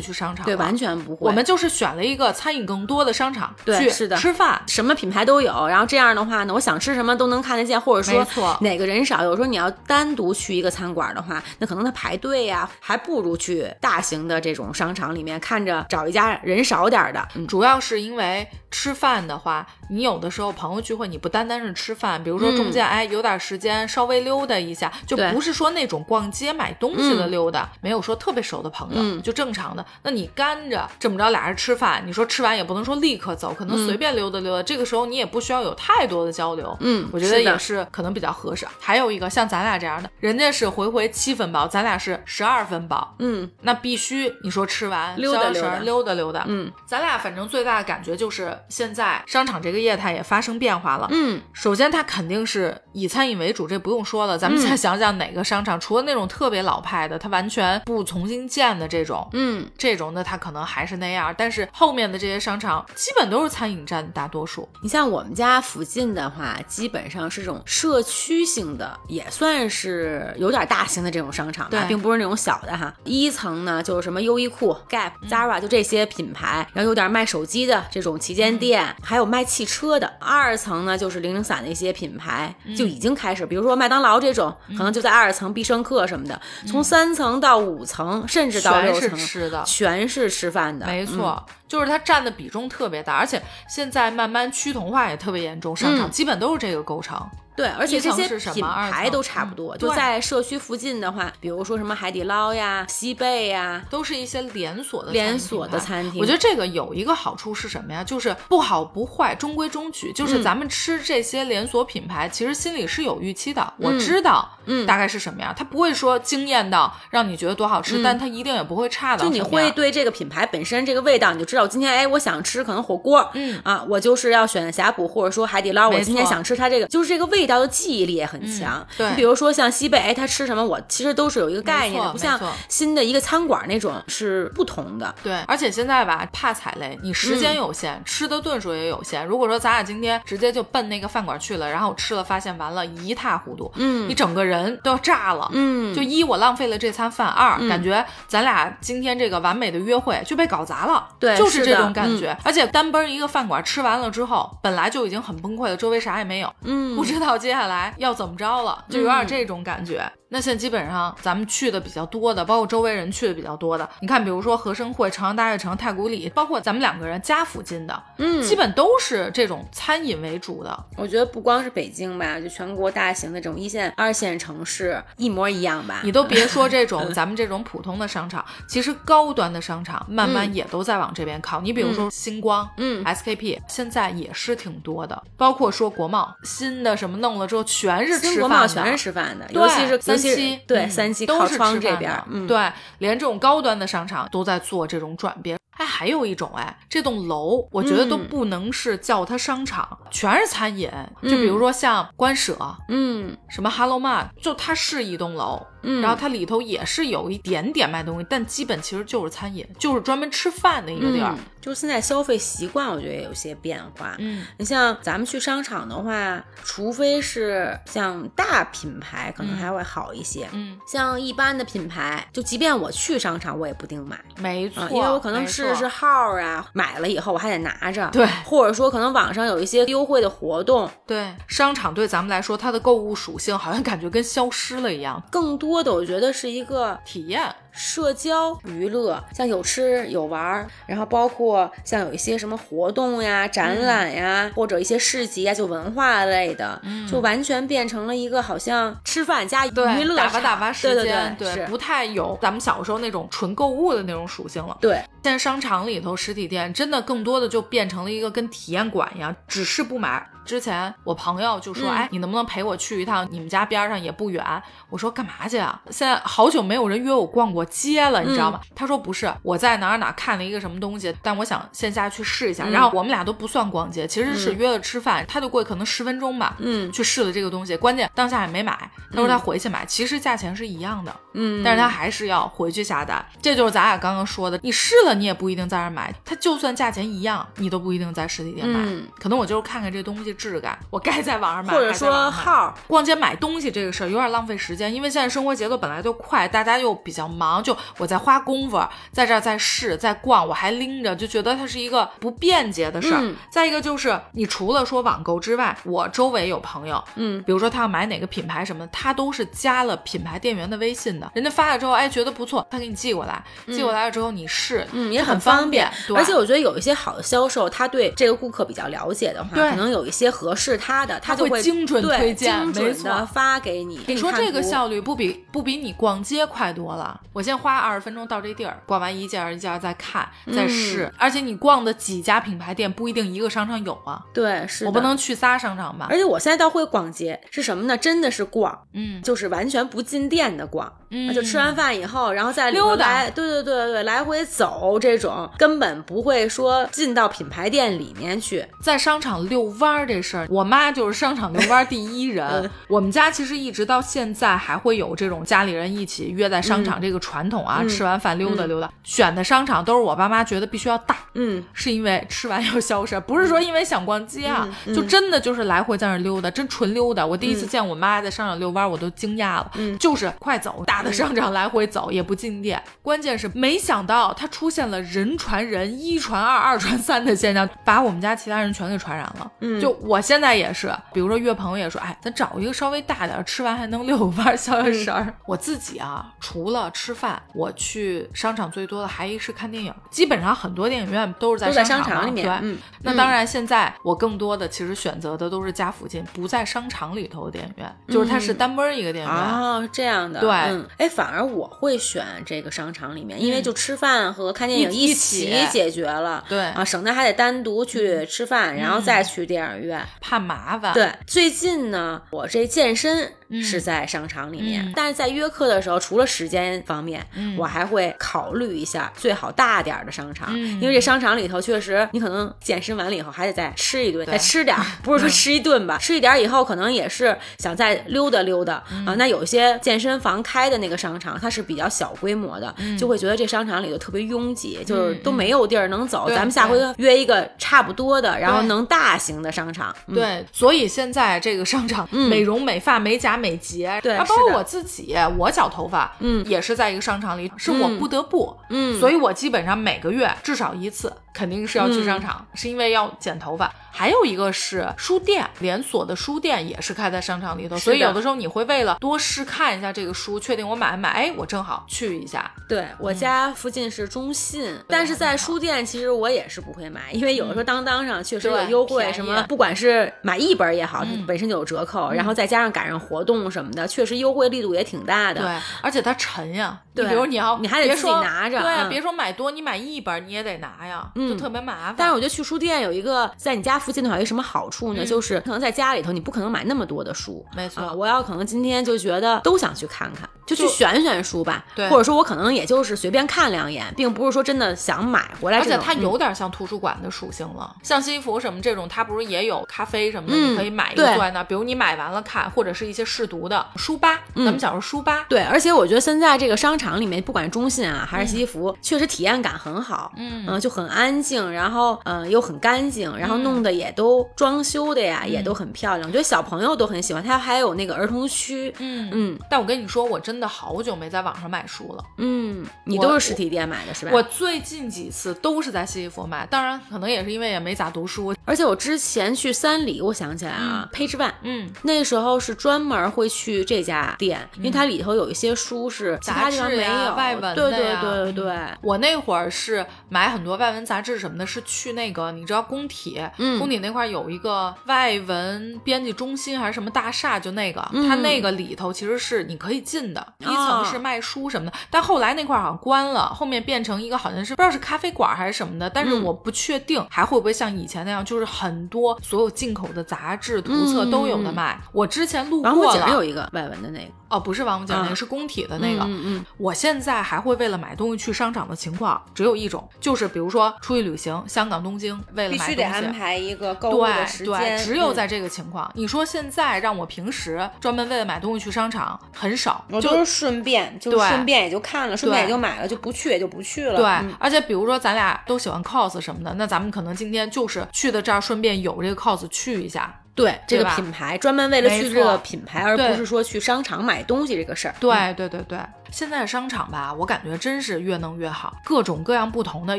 [0.00, 1.26] 去商场了，对，完全不会。
[1.26, 4.60] 我们就是选了一个餐饮更多的商场对去是的吃饭。
[4.66, 8.26] 什么品牌都有，然后这样的话呢，我想吃什么都能看得见，或者说
[8.60, 17.26] 哪个人少，有时候你要单独去一个餐馆的话，那可能他排队呀、还不如去大型的这种商场里面看着找一家人少点儿的。
[17.34, 29.84] 嗯，主要是因为吃饭的话，你有的时候朋友聚会，你不单单是吃饭，比如说中间、哎有点时间稍微溜达一下，就不是说那种逛街买东西的溜达，没有说特别熟的朋友，嗯就正常的。
[30.02, 36.76] 那你干着这么着俩人吃饭，你说吃完也不能说立刻走，可能随便溜达溜达，这个时候你也不需要有太多的交流。
[36.80, 38.66] 嗯我觉得也是可能比较合适。
[38.78, 45.78] 还有一个像咱俩这样的，人家是回回七分饱，咱俩是十二分饱，嗯，那必须你说吃完溜达溜达。
[45.78, 72.92] 溜达溜达，嗯，咱俩反正最大的感觉就是现在商场这个业态也发生变化了，嗯，首先它肯定是以餐饮为主，这不用说了，咱们再想想哪个商场，除了那种特别老派的，它完全不重新建的这种，嗯，这种的它可能还是那样，但是后面的这些商场基本都是餐饮占大多数，你像我们家附近的话，基本上是这种社区性的，也算是有点大型的这种商场吧对，并不是那种小的哈。
[73.04, 80.12] 一层呢就是什么优衣库、Gap、Zara 嗯就这些品牌，然后有点卖手机的这种旗舰店，还有卖汽车的。
[80.20, 86.40] 二层呢就是零零散的一些品牌，嗯就已经开始，比如说麦当劳这种，可能就在二层必胜客什么的。
[86.66, 89.64] 从三层到五层，甚至到嗯全是六层，吃的。
[89.64, 97.18] 全是吃饭的，没错，就是它占的比重特别大，而且现在慢慢趋同化也特别严重，商场嗯基本都是这个构成。
[97.58, 108.04] 对，而且这些品牌都差不多，就在社区附近的话，比如说什么海底捞呀、西贝呀，都是一些连锁的连锁的餐厅我觉得这个有一个好处是什么呀？
[108.04, 110.12] 就是不好不坏，中规中矩。
[110.12, 113.74] 嗯就是咱们吃这些连锁品牌，其实心里是有预期的。
[113.78, 115.52] 我知道，嗯大概是什么呀？
[115.56, 128.86] 它不会说惊艳到让你觉得多好吃，但它一定也不会差到嗯就你会对这个品牌本身这个味道，你就知道我今天哎，我想吃可能火锅，嗯啊，我就是要选呷哺或者说海底捞，我今天想吃它这个，就是这个味道的记忆力也很强。
[128.96, 135.14] 对你比如说像西贝，哎，他吃什么，我其实都是有一个概念的，不像新的一个餐馆那种是不同的。
[135.22, 139.26] 对，而且现在吧，怕踩雷，你时嗯间有限，吃的顿数也有限。
[139.26, 145.48] 如果说咱俩今天直接就奔那个饭馆去了，然后吃了发现完了一塌糊涂，嗯你整个人都要炸了。
[145.52, 152.36] 嗯，就一我浪费了这餐饭，二、感觉咱俩今天这个完美的约会就被搞砸了，对就是这种感觉。
[152.44, 160.10] 而且单奔一个饭馆吃完了之后，本来就已经很崩溃了，周围啥也没有，嗯不知道接下来要怎么着了，就有点这种感觉。
[160.30, 170.84] 那现在基本上咱们去的比较多的，包括周围人去的比较多的，你看，比如说和生汇、朝阳大悦城、太古里，包括咱们两个人家附近的，嗯基本都是这种餐饮为主的。
[170.96, 176.00] 我觉得不光是北京吧，就全国大型的这种一线、二线城市一模一样吧。
[176.04, 181.60] 你都别说这种 咱们这种普通的商场，其实高端的商场慢慢也都在往这边靠。
[181.62, 195.56] 你比如说星光，嗯 SKP 现在也是挺多的，包括说国贸新的什么弄了之后，全是吃饭的，国贸全是吃饭的，尤其是三尤其是期，对、嗯三期都是这边嗯，对，连这种高端的商场都在做这种转变。
[195.78, 200.90] 哎，还有一种哎，这栋楼我觉得都嗯不能是叫它商场，全是餐饮。
[201.22, 214.14] 就比如说像官舍，嗯，什么 Hello Mart，就它是一栋楼，嗯然后它里头也是有一点点卖东西，但基本其实就是餐饮，就是专门吃饭的一个地儿嗯。，就是现在消费习惯，我觉得也有些变化。
[214.18, 220.48] 嗯你像咱们去商场的话，除非是像大品牌，可能还会好一些。
[220.52, 228.08] 嗯，像一般的品牌，就即便我去商场，我也不定买没错，啊，因为我可能试试号啊，买了以后我还得拿着。
[228.12, 235.22] 对或者说可能网上有一些优惠的活动，对商场对咱们来说，它的购物属性好像感觉跟消失了一样。
[235.30, 254.76] 更多的我觉得是一个体验，社交娱乐，像有吃有玩儿，然后包括像有一些什么活动呀、展览呀，或者一些市集呀，就文化类的，就完全变成了一个好像吃饭加娱，乐打发打发时对间，对不太有咱们小时候那种纯购物的那种属性了。
[254.80, 260.26] 对，现在商场里头实体店真的更多的就变成了一个跟体验馆一样，只是不买。
[260.48, 263.28] 之前我朋友就说：“嗯哎，你能不能陪我去一趟？
[263.30, 264.42] 你们家边上也不远。”
[264.88, 265.78] 我说：“干嘛去啊？
[265.90, 272.64] 现在好久没有人约我逛过街了，你知道吗？”他说：“不是，我在哪儿哪儿看了一个什么东西，但我想线下去试一下。
[272.64, 275.22] 然后我们俩都不算逛街，其实是约了吃饭。
[275.28, 277.76] 他就过去可能十分钟吧，嗯去试了这个东西。
[277.76, 281.14] 关键当下也没买，他说他回去买，其实价钱是一样的。
[281.34, 288.80] 嗯，但是他还是要回去下单，这就是咱俩刚刚说的，你试了你也不一定在这儿买，他就算价钱一样，你都不一定在实体店买。
[288.80, 298.80] 嗯可能我就是看看这东西质感，我该在网上买，或者说号，逛街买东西这个事儿有点浪费时间，因为现在生活节奏本来就快，大家又比较忙，就我在花功夫
[299.12, 303.20] 在这儿在试在逛，我还拎着，就觉得它是一个不便捷的事儿。
[303.20, 303.34] 嗯。
[303.50, 316.16] 再一个就是，你除了说网购之外，我周围有朋友，嗯，比如说他要买哪个品牌什么的，他都是加了品牌店员的微信的，人家发了之后，哎，觉得不错，他给你寄过来，寄过来了之后你试，嗯，也很很方便，对。
[316.16, 324.00] 而且我觉得有一些好的销售，他对这个顾客比较了解的话，可能有一些合适他的，他就会精准推荐精准没错的发给你。
[324.06, 327.20] 你说这个效率不比不比你逛街快多了？
[327.32, 336.16] 我先花二十分钟到这地儿，逛完一件儿一件儿再看再试，嗯而且你逛的几家品牌店不一定一个商场有啊，对，是我不能去仨商场吧而？
[336.16, 337.96] 且我现在倒会逛街，是什么呢？
[337.96, 348.66] 真的是逛，嗯就是完全不进店的逛，嗯就吃完饭以后，然后再溜达，对对对对对，来回走这种，根本不会说进到品牌店里面去。
[348.82, 352.48] 在商场遛弯儿这事儿，我妈就是商场遛弯第一人。
[352.48, 358.90] 嗯我们家其实一直到现在还会有这种家里人一起约在商场这个传统啊，嗯吃完饭溜达溜达。
[359.04, 367.24] 选的商场都是我爸妈觉得必须要大，嗯，是因为吃完要消食，不是说因为想逛街啊，嗯就真的就是来回在那溜达，真纯溜达。
[367.24, 372.82] 我第一次见我妈在商场遛弯，我都惊讶了，嗯就是快走，大的商场来回走也不进店。
[373.02, 379.50] 关键是没想到她出现了人传人、一传二、二传三的现象，把我们家其他人全给传染了。
[379.60, 385.32] 嗯就我现在也是，比如说约朋友也说，哎，咱找一个稍微大点儿，吃完还能遛个弯儿、消消食儿。
[385.46, 399.40] 我自己啊，除了吃饭，我去商场最多的还一是看电影，基本上很多电影院都是在商商场里面对，嗯那当然，现在我更多的其实选择的都是家附近不在商场里头的电影院，就是它是单门儿一个电影院。
[399.40, 400.50] 哦，这样的，对。
[400.50, 406.60] 嗯，哎，反而我会选这个商场里面，因为就吃饭和看电影嗯一起解决了，对。
[406.66, 409.87] 啊，省得还得单独去吃饭，然后再去电影院。
[410.20, 414.92] 怕麻烦。，对，最近呢，我这健身嗯是在商场里面，嗯。
[414.94, 417.56] 但是在约课的时候，除了时间方面，嗯。
[417.56, 420.80] 我还会考虑一下最好大点儿的商场，嗯。
[420.80, 429.06] 因为这商场里头确实你可能健身完了以后还得再吃一顿，再吃点儿， 不是说吃一顿吧，吃一点儿以后可能也是想再溜达溜达、嗯。
[429.06, 429.14] 啊。
[429.16, 432.96] 那有些健身房开的那个商场，它是比较小规模的，嗯。
[432.98, 436.26] 就会觉得这商场里头特别拥挤，就是都没有地儿能走。
[436.26, 439.94] 对咱们下回约一个差不多的，然后能大型的商场。
[440.06, 440.14] 嗯。
[440.14, 453.72] 对，所以现在这个商场，美容、美发、美甲、美睫，对啊，包括我自己，我剪头发，嗯也是在一个商场里，是我嗯不得不，嗯所以我基本上每个月至少一次，肯定是要去商场，是因为要剪头发。
[453.92, 462.50] 还有一个是书店，连锁的书店也是开在商场里头，所以有的时候你会为了多试看一下这个书，确定我买没买，哎，我正好去一下。
[462.68, 475.40] 对我家附近是中信，但是在书店其实我也是不会买，因为有的时候当当上确实有优惠，什么不管是买一本也好，嗯本身就有折扣，然后再加上赶上活动什么的，确实优惠力度也挺大的。
[475.40, 475.50] 对，
[475.82, 476.80] 而且它沉呀。
[476.94, 481.10] 对你比如你要，你还得自己拿着对，嗯别说买多，你买一本你也得拿呀。
[481.14, 481.94] 嗯就特别麻烦。
[481.96, 485.04] 但是我觉得去书店有一个在你家附近的话，有一个什么好处呢？
[485.04, 487.82] 就是可能在家里头你不可能买那么多的书，嗯没错。
[487.82, 491.88] 啊我要可能今天就觉得都想去看看，就去选选书吧，对。
[491.88, 501.44] 或者说我可能也就是随便看两眼，并不是说真的想买回来而且它有点像图书馆的属性了，像西服什么这种，它不是也有咖啡什么的，嗯你可以买一个坐在那儿。
[501.44, 510.58] 比如你买完了看，或者是一些试读的书吧，咱们小时候书吧，对，而且我觉得现在这个商场里面，不管是中信啊还是西服，确实体验感很好，嗯。
[510.58, 517.22] 就很安静，然后嗯、呃又很干净，然后弄得也都装修的呀、也都很漂亮，我觉得小朋友都很喜欢。
[517.22, 522.04] 它还有那个儿童区，嗯嗯但我跟你说，我真的好久没在网上买书了。
[522.18, 524.12] 嗯，你都是实体店买的是吧？
[524.14, 528.34] 我最近几次都是在西西弗买，当然可能也是因为也没咋读书。
[528.44, 531.32] 而且我之前去三里，我想起来啊、p a g e One。
[531.42, 561.80] 嗯，那时候是专门会去这家店，因为它里头有一些书是其他地方没杂志呀有，外文对对对对对，我那会儿是买很多外文杂志什么的，是去那个你知道工体，嗯工体那块儿有一个外文编辑中心还是什么大厦，就那个，它那个里头其实是你可以进的，一层是卖书什么的，但后来那块儿好像关了，后面变成一个好像是不知道是咖啡馆还是什么的，但是我不确定还会不会像以前那样，就是很多所有进口的杂志、图册都有的卖。
[561.92, 566.02] 我之前路过了，井有一个外文的那个，哦，不是王府井那啊个，是工体的那个。
[566.04, 573.18] 嗯嗯我现在还会为了买东西去商场的情况只有一种，就是比如说出去旅行，香港、东京，为了买东西。
[573.18, 575.90] 排一个购物的对时间，对，只有嗯在这个情况。
[575.94, 583.96] 你说现在让我平时专门为了买东西去商场，很少，就是顺便，就对顺便也就看了，顺便也就买了，就不去也就不去了。
[583.96, 590.14] 对，嗯而且比如说咱俩都喜欢 cos 什么的，那咱们可能今天就是去的这儿，顺便有这个 cos 去一下。
[590.38, 594.94] 对这个品牌，专门为了去没这个品牌，而不是说去商场买东西这个事儿。
[594.98, 595.78] 对对对对，
[596.10, 599.98] 现在商场吧，我感觉真是越弄越好，各种各样不同的，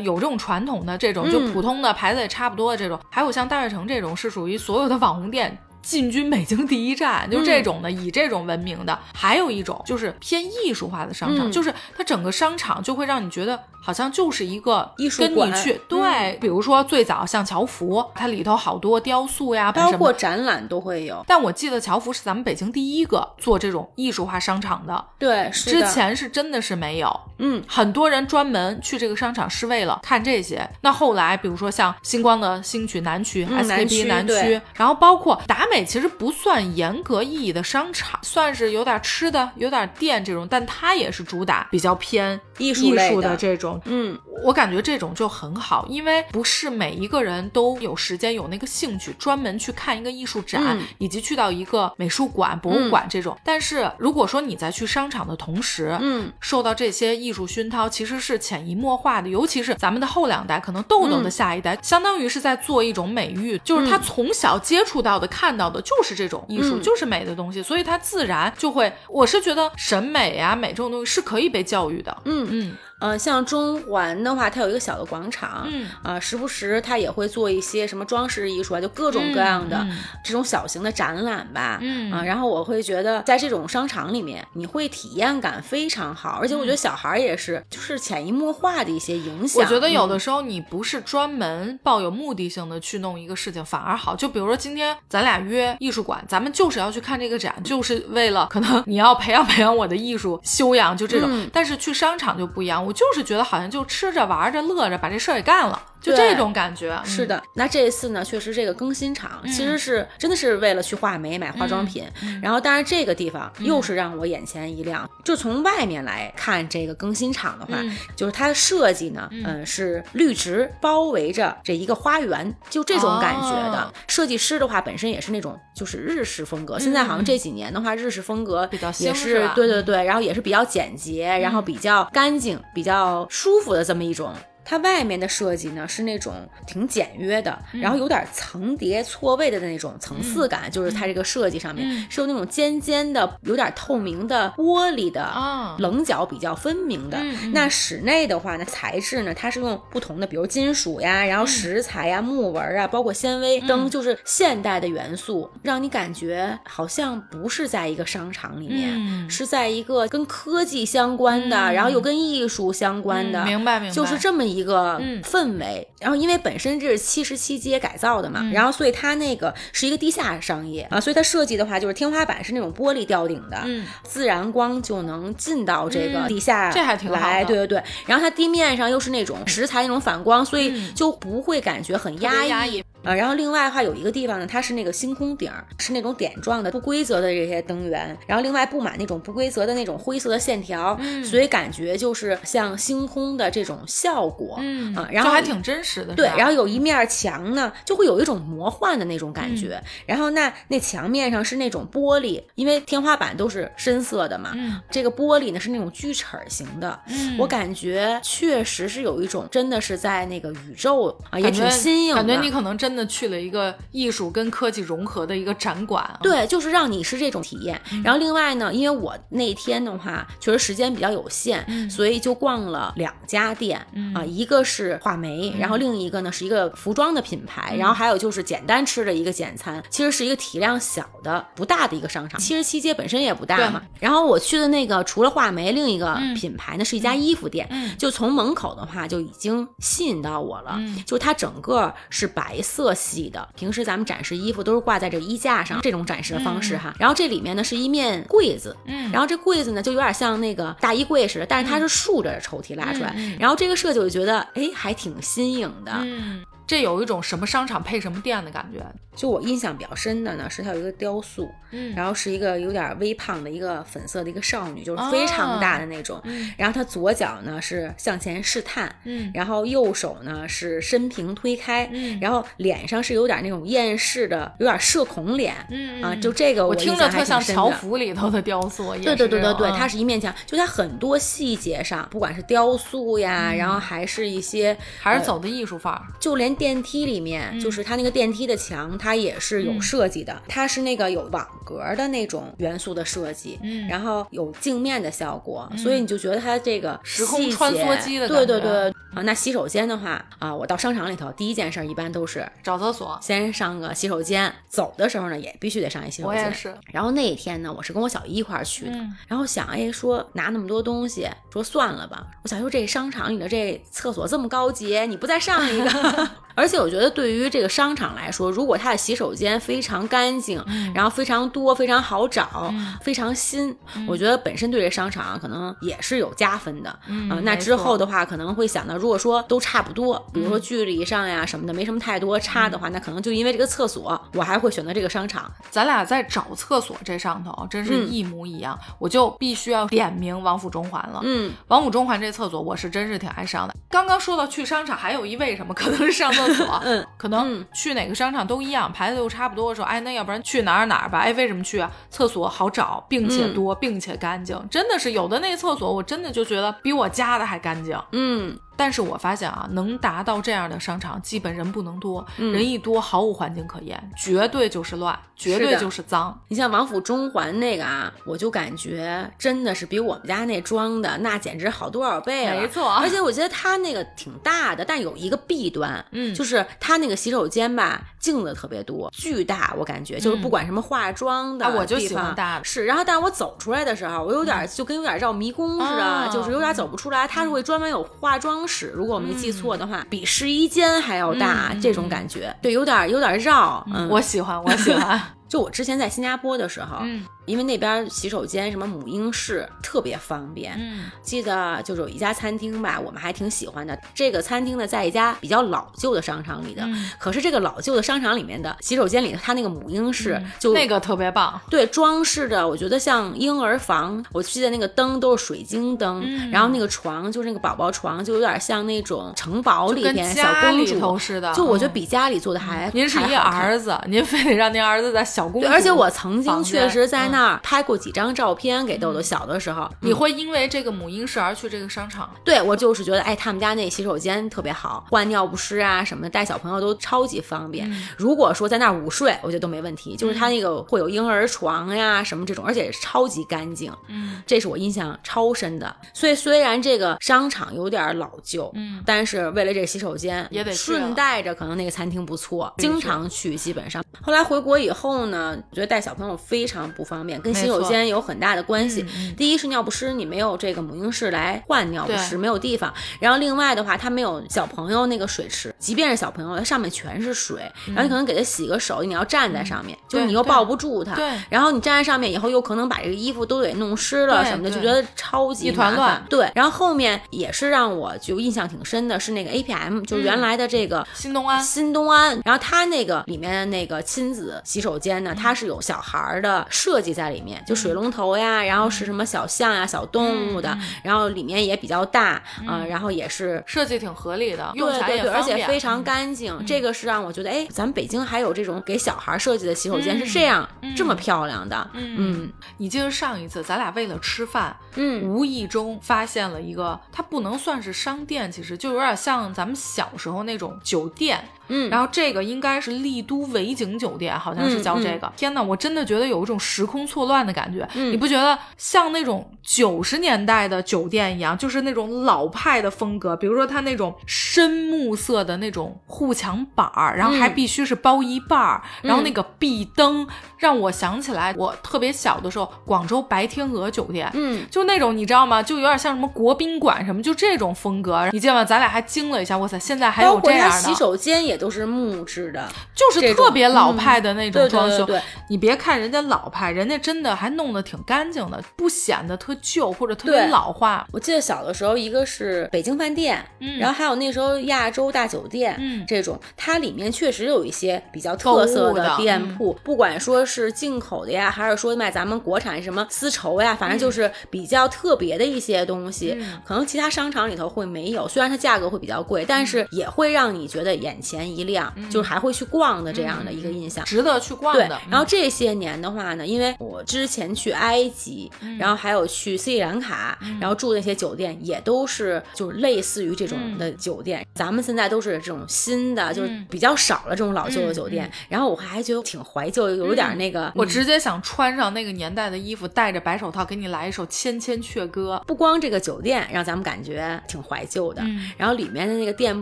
[0.00, 5.56] 有这种传统的这种，就嗯普通的牌子也差不多的这种，还有像大悦城这种是属于所有的网红店。
[5.82, 8.98] 进军北京第一站，就这种的，以这种闻名的。
[9.14, 11.52] 还有一种就是偏艺术化的商场，嗯。
[11.52, 15.48] 就是它整个商场就会让你觉得好像就是一个艺术馆。
[15.50, 21.24] 你去对，比如说最早像乔福，它里头好多雕塑呀，包括展览都会有。
[21.26, 27.20] 但我记得乔福是咱们北京第一个做这种艺术化商场的，对，是，之前是真的是没有。
[27.38, 30.68] 嗯，很多人专门去这个商场是为了看这些。
[30.82, 43.80] 那后来，比如说像星光的星区南区、嗯 SKP 区南区，然后包括达美，其实不算严格意义的商场，算是有点吃的、有点店这种，但它也是主打比较偏艺术艺术类的的这种。
[43.84, 53.38] 嗯，我感觉这种就很好，因为不是每一个人都有时间、有那个兴趣专门去看一个艺术展，嗯以及去到一个美术馆、博物馆这种。
[53.44, 59.28] 但是如果说你在去商场的同时，嗯，受到这些艺术熏陶，其实是潜移默化的。
[59.28, 68.90] 尤其是咱们的后两代，可能豆豆的下一代，相当于是在做一种美育，就是他从小接触到的、看到的就是这种艺术，嗯就是美的东西，所以它自然就会。
[69.08, 72.16] 我是觉得审美啊、美这种东西是可以被教育的。
[72.24, 79.86] 嗯嗯呃，像中环的话，它有一个小的广场，嗯啊、时不时它也会做一些什么装饰艺术啊，就各种各样的
[80.24, 89.62] 这种小型的展览吧，嗯啊，然后我会觉得在这种商场里面，你会体验感非常好，而且我觉得小孩儿也是，就是潜移默化的一些影响。
[89.62, 94.14] 我觉得有嗯的时候你不是专门抱有目的性的去弄一个事情，反而好。
[94.14, 101.28] 就比如说今天咱俩约艺术馆，咱们就是要去看这个展，就是为了可能你要培养培养我的艺术修养，就这种。
[101.30, 106.90] 嗯但是去商场就不一样，我就是觉得好像就吃着玩着乐着把这事儿给干了，就这种感觉。
[107.04, 123.82] 嗯，是的，那这一次呢，确实这个更新场其实是真的是为了去画眉买化妆品，嗯然后当然这个地方又是让我眼前一亮，就从外面来看这个更新场的话，嗯就是它的设计呢，嗯、是绿植包围着这一个花园，就这种感觉的。
[123.82, 134.34] 哦设计师的话本身也是那种就是日式风格，现在好像这几年的话，日式风格比较也兴是对对对，然后也是比较简洁，然后比较干净、比较舒服的这么一种。
[134.70, 136.32] 它外面的设计呢是那种
[136.64, 147.18] 挺简约的，然后有点层叠错位的那种层次感，就是它这个设计上面、嗯是有那种尖尖的、有点透明的玻璃的啊棱角比较分明的。
[147.52, 165.86] 那室内的话呢，材质呢，它是用不同的，比如金属呀，然后石材呀、木纹啊，包括纤维灯，就是现代的元素，让你感觉好像不是在一个商场里面，嗯是在一个跟科技相关的，嗯然后又跟艺术相关的，嗯明白明白就是这么一一个嗯氛围。
[166.00, 177.82] 然后因为本身这是七十七街改造的嘛，嗯然后所以它那个是一个地下商业啊，所以它设计的话就是天花板是那种玻璃吊顶的，嗯自然光就能进到这个嗯地下这还挺好对对对。
[178.06, 199.76] 然后它地面上又是那种石材那种反光，所以嗯就不会感觉很压抑啊，然后另外的话有一个地方呢，它是那个星空顶儿，是那种点状的不规则的这些灯源，然后另外布满那种不规则的那种灰色的线条，嗯所以感觉就是像星空的这种效果，嗯啊，然后还挺真实的，对，然后有一面墙呢，就会有一种魔幻的那种感觉。
[199.76, 207.00] 嗯然后那那墙面上是那种玻璃，因为天花板都是深色的嘛，嗯这个玻璃呢是那种锯齿儿型的。
[207.06, 212.22] 嗯我感觉确实是有一种真的是在那个宇宙啊，也挺新颖的。
[212.22, 216.18] 感觉你可能真的去了一个艺术跟科技融合的一个展馆啊。
[216.22, 217.80] 对，就是让你是这种体验。
[217.92, 218.02] 嗯。
[218.02, 221.88] 然后另外呢，因为我那天的话，确实时间比较有限，嗯。
[221.90, 223.84] 所以就逛了两家店、
[224.14, 232.40] 啊，一个是画眉，然后嗯另一个呢是一个服装的品牌，然后还有就是简单吃的一个简餐，其实是一个体量小的、不大的一个商场。
[232.40, 233.82] 七十七街本身也不大嘛。
[233.98, 236.34] 然后我去的那个除了画眉，另一个嗯。
[236.34, 237.96] 品牌呢是一家衣服店，嗯。
[237.98, 241.02] 就从门口的话就已经吸引到我了，嗯。
[241.04, 243.48] 就它整个是白色系的。
[243.54, 246.94] 平时咱们展示衣服都是挂在这衣架上，这种展示的方式哈。
[246.98, 253.14] 然后这里面呢是一面柜子，嗯然后这柜子呢就有点像那个大衣柜似的，但是它是竖着抽屉拉出来。
[253.38, 258.80] 然后这个设计我就觉得哎还挺新颖的，嗯，这有一种什么商场配什么店的感觉。
[259.16, 266.20] 就我印象比较深的呢是它有一个雕塑，嗯然后是一个有点微胖的一个粉色的一个少女，就是非常大的那种。
[266.24, 275.54] 嗯然后她左脚呢是向前试探，嗯然后右手呢是伸平推开，嗯然后脸上是有点那种厌世的，有点社恐脸。
[275.70, 277.40] 嗯啊，就这个我听着特像。
[277.40, 286.02] 乔服里头的雕塑，也对对对对对，它是一面墙，就它很多细节上，不管是雕塑呀，然后还是一些，还是走的艺术范儿。
[286.20, 306.42] 就连电梯里面，嗯就是它那个电梯的墙，它也是有设计的，它是那个有网格的那种元素的设计，嗯然后有镜面的效果，所以你就觉得它这个时空穿梭机的对对对啊，那洗手间的话啊，我到商场里头第一件事儿一般都是找厕所，先上个洗手间，走的时候呢也必须得上一洗手间。
[306.42, 306.74] 我也是。
[306.92, 312.26] 然后那一天呢，我是跟我小姨一块儿去的，嗯然后想，哎，说拿那么多东西，说算了吧。
[312.42, 315.90] 我想说这商场里的这厕所这么高级，你不再上一个？
[316.54, 322.72] 而且我觉得对于这个商场来说，如果它的洗手间非常干净，嗯然后非常多、非常好找、
[323.02, 323.74] 非常新，
[324.06, 326.98] 我觉得本身对这商场可能也是有加分的。
[327.06, 335.50] 嗯啊，那之后的话可能会想到，如果说都差不多，比如说距离上呀什么的没什么太多差的话，那可能就因为这个厕所，我还会选择这个商场。
[335.70, 341.20] 咱俩在找厕所这上头真是嗯一模一样，我就必须要点名王府中环了。
[341.22, 343.74] 嗯，王府中环这厕所我是真是挺爱上的。
[343.88, 351.18] 刚刚说到去商场，还有一为什么可能是上厕所， 嗯，可能去哪个商场都一样，排的都差不多的时候，哎，那要不然去哪儿哪儿吧？
[351.18, 351.90] 哎，为什么去啊？
[352.10, 357.98] 厕所好找，并且嗯多，并且干净，真的是有的那厕所，我真的就觉得比我家的还干净。
[358.12, 362.50] 嗯，但是我发现啊，能达到这样的商场，基本人不能多，嗯。
[362.50, 366.40] 人一多毫无环境可言，绝对就是乱，绝对就是脏。
[366.48, 372.58] 你像王府中环那个啊，我就感觉真的是比我们家那装的那简直好多少倍了。
[372.58, 372.90] 没错。
[372.94, 376.34] 而且我觉得它那个挺大的，但有一个弊端，嗯。
[376.34, 382.64] 就是它那个洗手间吧，镜子特别多，巨大，我感觉就是不管什么化妆的啊我就喜欢大的。
[382.64, 387.28] 是，然后但是我走出来的时候，我有点就跟有点绕迷宫似的，哦就是有点走不出来。
[387.28, 395.20] 它是会专门有化妆室，如果我没记错的话，比试衣间还要大，嗯这种感觉，对，有点有点绕，嗯，我喜欢，我喜欢。
[395.50, 400.74] 就我之前在新加坡的时候，嗯因为那边洗手间什么母婴室特别方便。
[400.78, 403.96] 嗯记得就是有一家餐厅吧，我们还挺喜欢的。
[404.14, 411.60] 这个餐厅呢，在一家比较老旧的商场里的，嗯可是这个老旧的商场里面的洗手间里，它那个母婴室就、嗯那个特别棒。
[411.68, 414.24] 对装饰的，我觉得像婴儿房。
[414.32, 429.90] 我记得那个灯都是水晶灯，嗯然后那个床就是那个宝宝床，就有点像那种城堡里跟边小公主头似的，就我觉得嗯比家里做的还、您是一儿子，您非得让您儿子在小公主，而且我曾经确实在嗯那儿拍过几张照片给豆豆小的时候。
[430.00, 432.30] 你会因为这个母婴室而去这个商场？
[432.44, 437.90] 对我就是觉得，哎，他们家那洗手间特别好，换尿不湿啊什么的，带小朋友都超级方便。
[437.90, 440.16] 嗯如果说在那儿午睡，我觉得都没问题。
[440.16, 445.94] 就是他那个会有婴儿床呀什么这种，而且超级干净，嗯这是我印象超深的。
[446.12, 454.02] 所以虽然这个商场有点老旧，嗯，但是为了这洗手间，也得顺带着可能那个餐厅不错，经常去，基本上。
[454.22, 459.04] 后来回国以后呢，觉得带小朋友非常不方方面，跟洗手间有很大的关系。
[459.36, 462.92] 第一是尿不湿，你没有这个母婴室来换尿不湿，没有地方。
[463.18, 471.14] 然后另外的话，它没有小朋友那个水池，即便是小朋友，它上面全是水，然后你可能给他洗个手，你要站在上面，就是你又抱不住他。
[471.14, 493.62] 对然后你站在上面以后，又可能把这个衣服都给弄湿了什么的，就觉得超级一团麻烦乱对，然后后面也是让我就印象挺深的，是那个 APM，就是原来的这个新东安新东安，然后它那个里面的那个亲子洗手间呢，它是有小孩儿的设计在里面，就水龙头呀，然后是什么小象呀、小动物的，然后里面也比较大，嗯、然后也是。
[493.66, 502.50] 设计挺合理的，用起来对对对，而且非常干净，这个是让我觉得，哎，咱们北京还有这种给小孩设计的洗手间是这样、这么漂亮的，嗯。
[502.78, 505.22] 你记得上一次咱俩为了吃饭，嗯。
[505.22, 511.42] 无意中发现了一个，它不能算是商店，其实就有点像咱们小时候那种酒店。
[511.70, 515.32] 嗯，然后这个应该是丽都维景酒店，好像是叫这个。
[515.36, 517.88] 天呐，我真的觉得有一种时空错乱的感觉。
[517.94, 523.36] 嗯你不觉得像那种九十年代的酒店一样，就是那种老派的风格？
[523.36, 530.26] 比如说它那种深木色的那种护墙板儿，然后还嗯必须是包一半儿，然后那个壁灯
[530.58, 534.28] 让我想起来我特别小的时候，广州白天鹅酒店。
[534.34, 535.62] 嗯，就那种你知道吗？
[535.62, 538.28] 就有点像什么国宾馆什么，就这种风格。
[538.32, 538.64] 你记得吗？
[538.64, 545.04] 咱俩还惊了一下，哇塞，现在还有这样的，洗手间也都是木质的，就是特别老派的那种装修。
[545.04, 551.06] 对对对你别看人家老派，人家真的还弄得挺干净的，不显得特旧或者特别老化。
[551.12, 574.04] 我记得小的时候，一个是北京饭店，嗯然后还有那时候亚洲大酒店，嗯这种它里面确实有一些比较特色的嗯店铺，不管说是进口的呀，还是说卖咱们国产什么丝绸呀，反正就是比较特别的一些东西，嗯可能其他商场里头会没有，虽然它价格会比较贵，但是也会让你觉得眼前一亮，就是还会去逛的这样的一个印象。
[574.04, 584.46] 值得去逛对的。，然后这些年的话呢，因为我之前去埃及，嗯然后还有去斯里兰卡，然后住那些酒店也都是就是类似于这种的酒店。
[584.54, 588.30] 咱们现在都是这种新的，就是嗯比较少了这种老旧的酒店。
[588.48, 590.66] 然后我还觉得挺怀旧，有点那个。
[590.66, 595.40] 嗯我直接想穿上那个年代的衣服，戴着白手套，给你来一首《千千阙歌》。
[595.46, 599.60] 不光这个酒店让咱们感觉挺怀旧的，嗯然后里面的那个店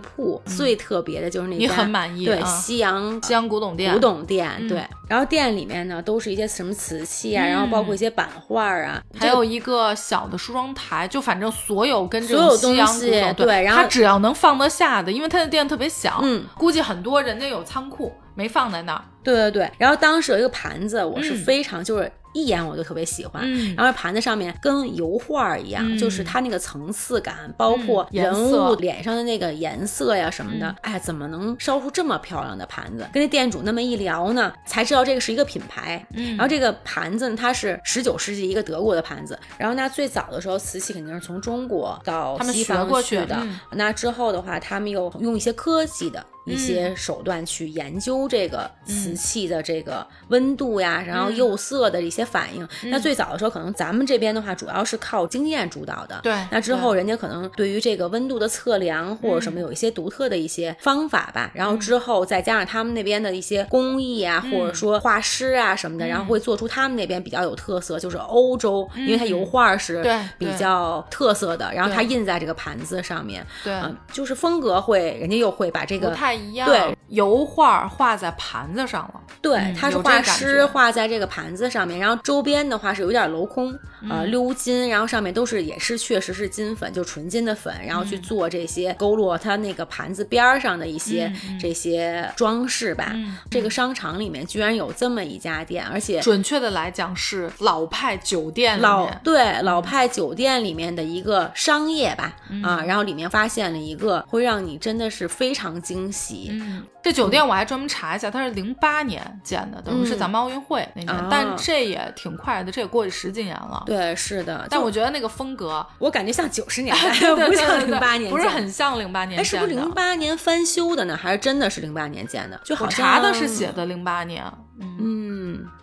[0.00, 2.44] 铺、最特别的就是那你家很满意对啊。
[2.46, 4.68] 西洋西洋古董店，古董店，嗯。
[4.68, 4.84] 对。
[5.08, 21.44] 然后店里面呢都是一些什么瓷器啊，然后包括一些版画啊，还有一个小的梳妆台，就反正所有跟这种西洋东西古董，对然后它只要能放得下的，因为它的店特别小，嗯，估计很多人家有仓库没放在那儿，对对对，然后当时有一个盘子，我是嗯。
[21.44, 33.06] 非常、就是一眼我就特别喜欢，嗯然后盘子上面跟油画一样，嗯就是它那个层次感，包括人物脸上的那个颜色呀什么的，嗯哎，怎么能烧出这么漂亮的盘子？
[33.12, 36.06] 跟那店主那么一聊呢，才知道这个是一个品牌。
[36.14, 52.66] 嗯然后这个盘子呢，它是十九世纪一个德国的盘子，然后那最早的时候瓷器肯定是从中国到西方过去去的，嗯那之后的话，他们又用一些科技的一些手段去研究这个瓷器的这个温度呀，然后釉色的一些反应。
[52.84, 56.20] 那最早的时候，可能咱们这边的话，主要是靠经验主导的。
[56.22, 61.50] 对那之后人家可能对于这个温度的测量或者什么有一些独特的一些方法吧。
[61.54, 70.02] 然后之后再加上他们那边的一些工艺啊，或者说画师啊什么的，然后会做出他们那边比较有特色，就是欧洲，因为它油画是
[70.36, 73.44] 比较特色的，然后它印在这个盘子上面。
[73.64, 73.72] 对。
[73.80, 83.72] 嗯，就是风格会，人家又会把这不个太一样，对，油画画在盘子上了，对嗯，它是画师画在这个盘子上面，然后周边的话是有点镂空，
[84.08, 84.30] 呃，嗯。
[84.30, 88.06] 鎏金，然后上面都是也是确实是金粉，就纯金的粉，然后嗯。
[88.06, 91.58] 去做这些勾勒它那个盘子边儿上的一些嗯。
[91.58, 93.10] 这些装饰吧。
[93.14, 93.36] 嗯。
[93.50, 102.62] 这个商场里面居然有这么一家店，而且准确的来讲是老派酒店老对老派酒店里面的一个商业吧，嗯。
[102.62, 106.17] 啊，然后里面发现了一个会让你真的是非常惊喜，
[106.50, 113.82] 嗯，这酒店我还专门查一下，它是零八年建的，等于是咱们奥运会那年，啊但这也挺快的，这也过去十几年了。
[113.86, 119.70] 对，是的，但我觉得那个风格我感觉像九十年 代，对对不像零八年不是很像零八年哎，是不是。
[119.70, 121.16] 零八年翻修的呢？
[121.16, 122.60] 还是真的是零八年建的？
[122.64, 124.44] 就好我查的是写，的零八年。
[124.80, 125.27] 嗯，嗯，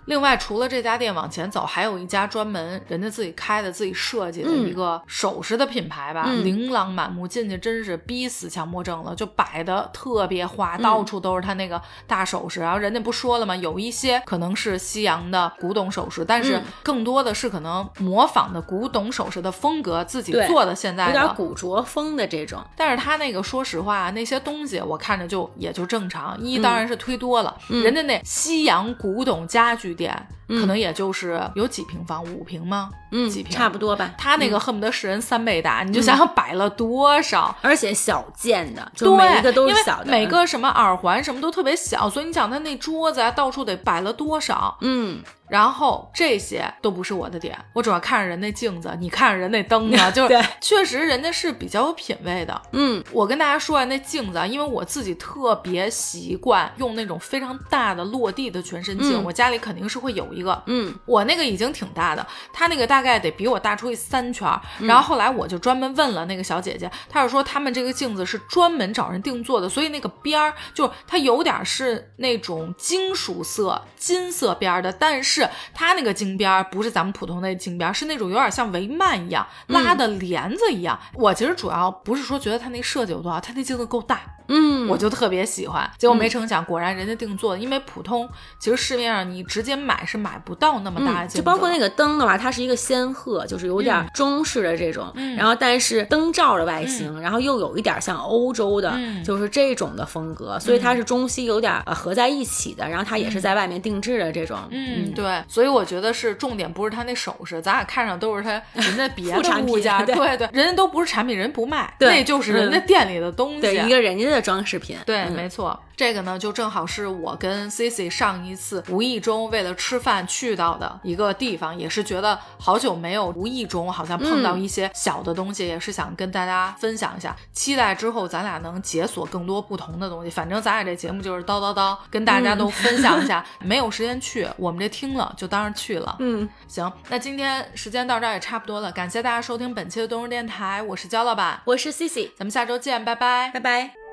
[0.06, 12.60] 另外除了这家店往前走，还有一家专门人家自己开的、自己设计的嗯一个首饰的品牌吧，嗯琳琅满目，进去真是逼死强迫症了，就摆的特别嗯花，到处都是他那个大首饰。
[12.60, 13.56] 然后人家不说了吗？
[13.56, 21.26] 有一些可能是西洋的古董首饰，但是嗯更多的是可能模仿的古董首饰的风格自己做的现在有点。
[21.36, 26.38] 古着风的这种，但是他那个，说实话，那些东西我看着就也就正常。
[26.40, 30.14] 嗯一当然是忒多了，人家那西洋古董家具店
[30.50, 32.92] 可能也就是有几平方，五平吗？
[33.12, 34.12] 嗯几，平差不多吧。
[34.18, 37.56] 他那个恨不得是人三倍大，你就想想摆了多少。
[37.62, 44.78] 而且小件的，就对，每一个都是小的，每个什么耳环什么都特别小，所以你想他那桌子啊，到处得摆了多少？
[44.82, 50.42] 嗯，然后这些都不是我的点，我主要看着人那镜子，你看着人那灯啊， 就是对。
[50.60, 52.62] 确实人家是比较有品位的。
[52.72, 53.04] 嗯。
[53.12, 59.24] 我跟大家说啊，那镜子啊，因为我自己特别习惯用那种非常大的落地的全身镜，嗯。
[59.24, 60.62] 我家里肯定是会有一个。
[60.66, 60.94] 嗯。
[61.06, 75.35] 我那个已经挺大的，他那个大概得比我大出去三圈然后后来我就专门问了那个小姐姐，她就说他们这个镜子是专门找人定做的，所以那个边儿就它有点是那种金属色、金色边儿的，但是
[75.74, 81.00] 它那个金边儿不是咱们普通的金边儿，是那种有点像帷幔一样拉的帘子一样。
[81.14, 84.22] 我其实主要不是说觉得它那设计有多好，它那镜子够大。
[84.48, 88.30] 嗯，我就特别喜欢，结果没成想，果然人家定做的，因为普通
[88.60, 99.24] 其实市面上你直接买是买不到那么大的嗯，镜子，就包括那个灯的话，它是一个仙鹤，就是有点中式的这种，然后但是灯罩的外形，然后又有一点像欧洲的，嗯。
[99.24, 110.16] 就是这种的风格，所以它是中西有点呃合在一起的，然后它也是在外面定制的这种，嗯，对，所以我觉得是重点不是它那首饰，咱俩看上都是它人家别的 物件，对。
[110.16, 112.10] 对对，人家都不是产品，人不卖，对。
[112.10, 113.62] 那就是人家店里的东西。
[113.62, 127.36] 对一个人家的装饰品，对，嗯没错，这个呢就正好是我跟 Cici 上一次无意中为了吃饭去到的一个地方，也是觉得好久没有无意中好像碰到一些小的东西，也是想跟大家分享一下。
[127.54, 130.30] 期待之后咱俩能解锁更多不同的东西。
[130.30, 133.46] 反正咱俩这节目就是叨叨叨，跟大家都分享一下。
[133.64, 136.16] 没有时间去，我们这听了就当是去了。
[136.20, 143.60] 嗯，行，那今天时间到这儿也差不多了，感谢大家收听本期的东日电台，我是焦老板，我是 Cici，咱们下周见，拜拜拜。
[143.60, 144.05] 拜。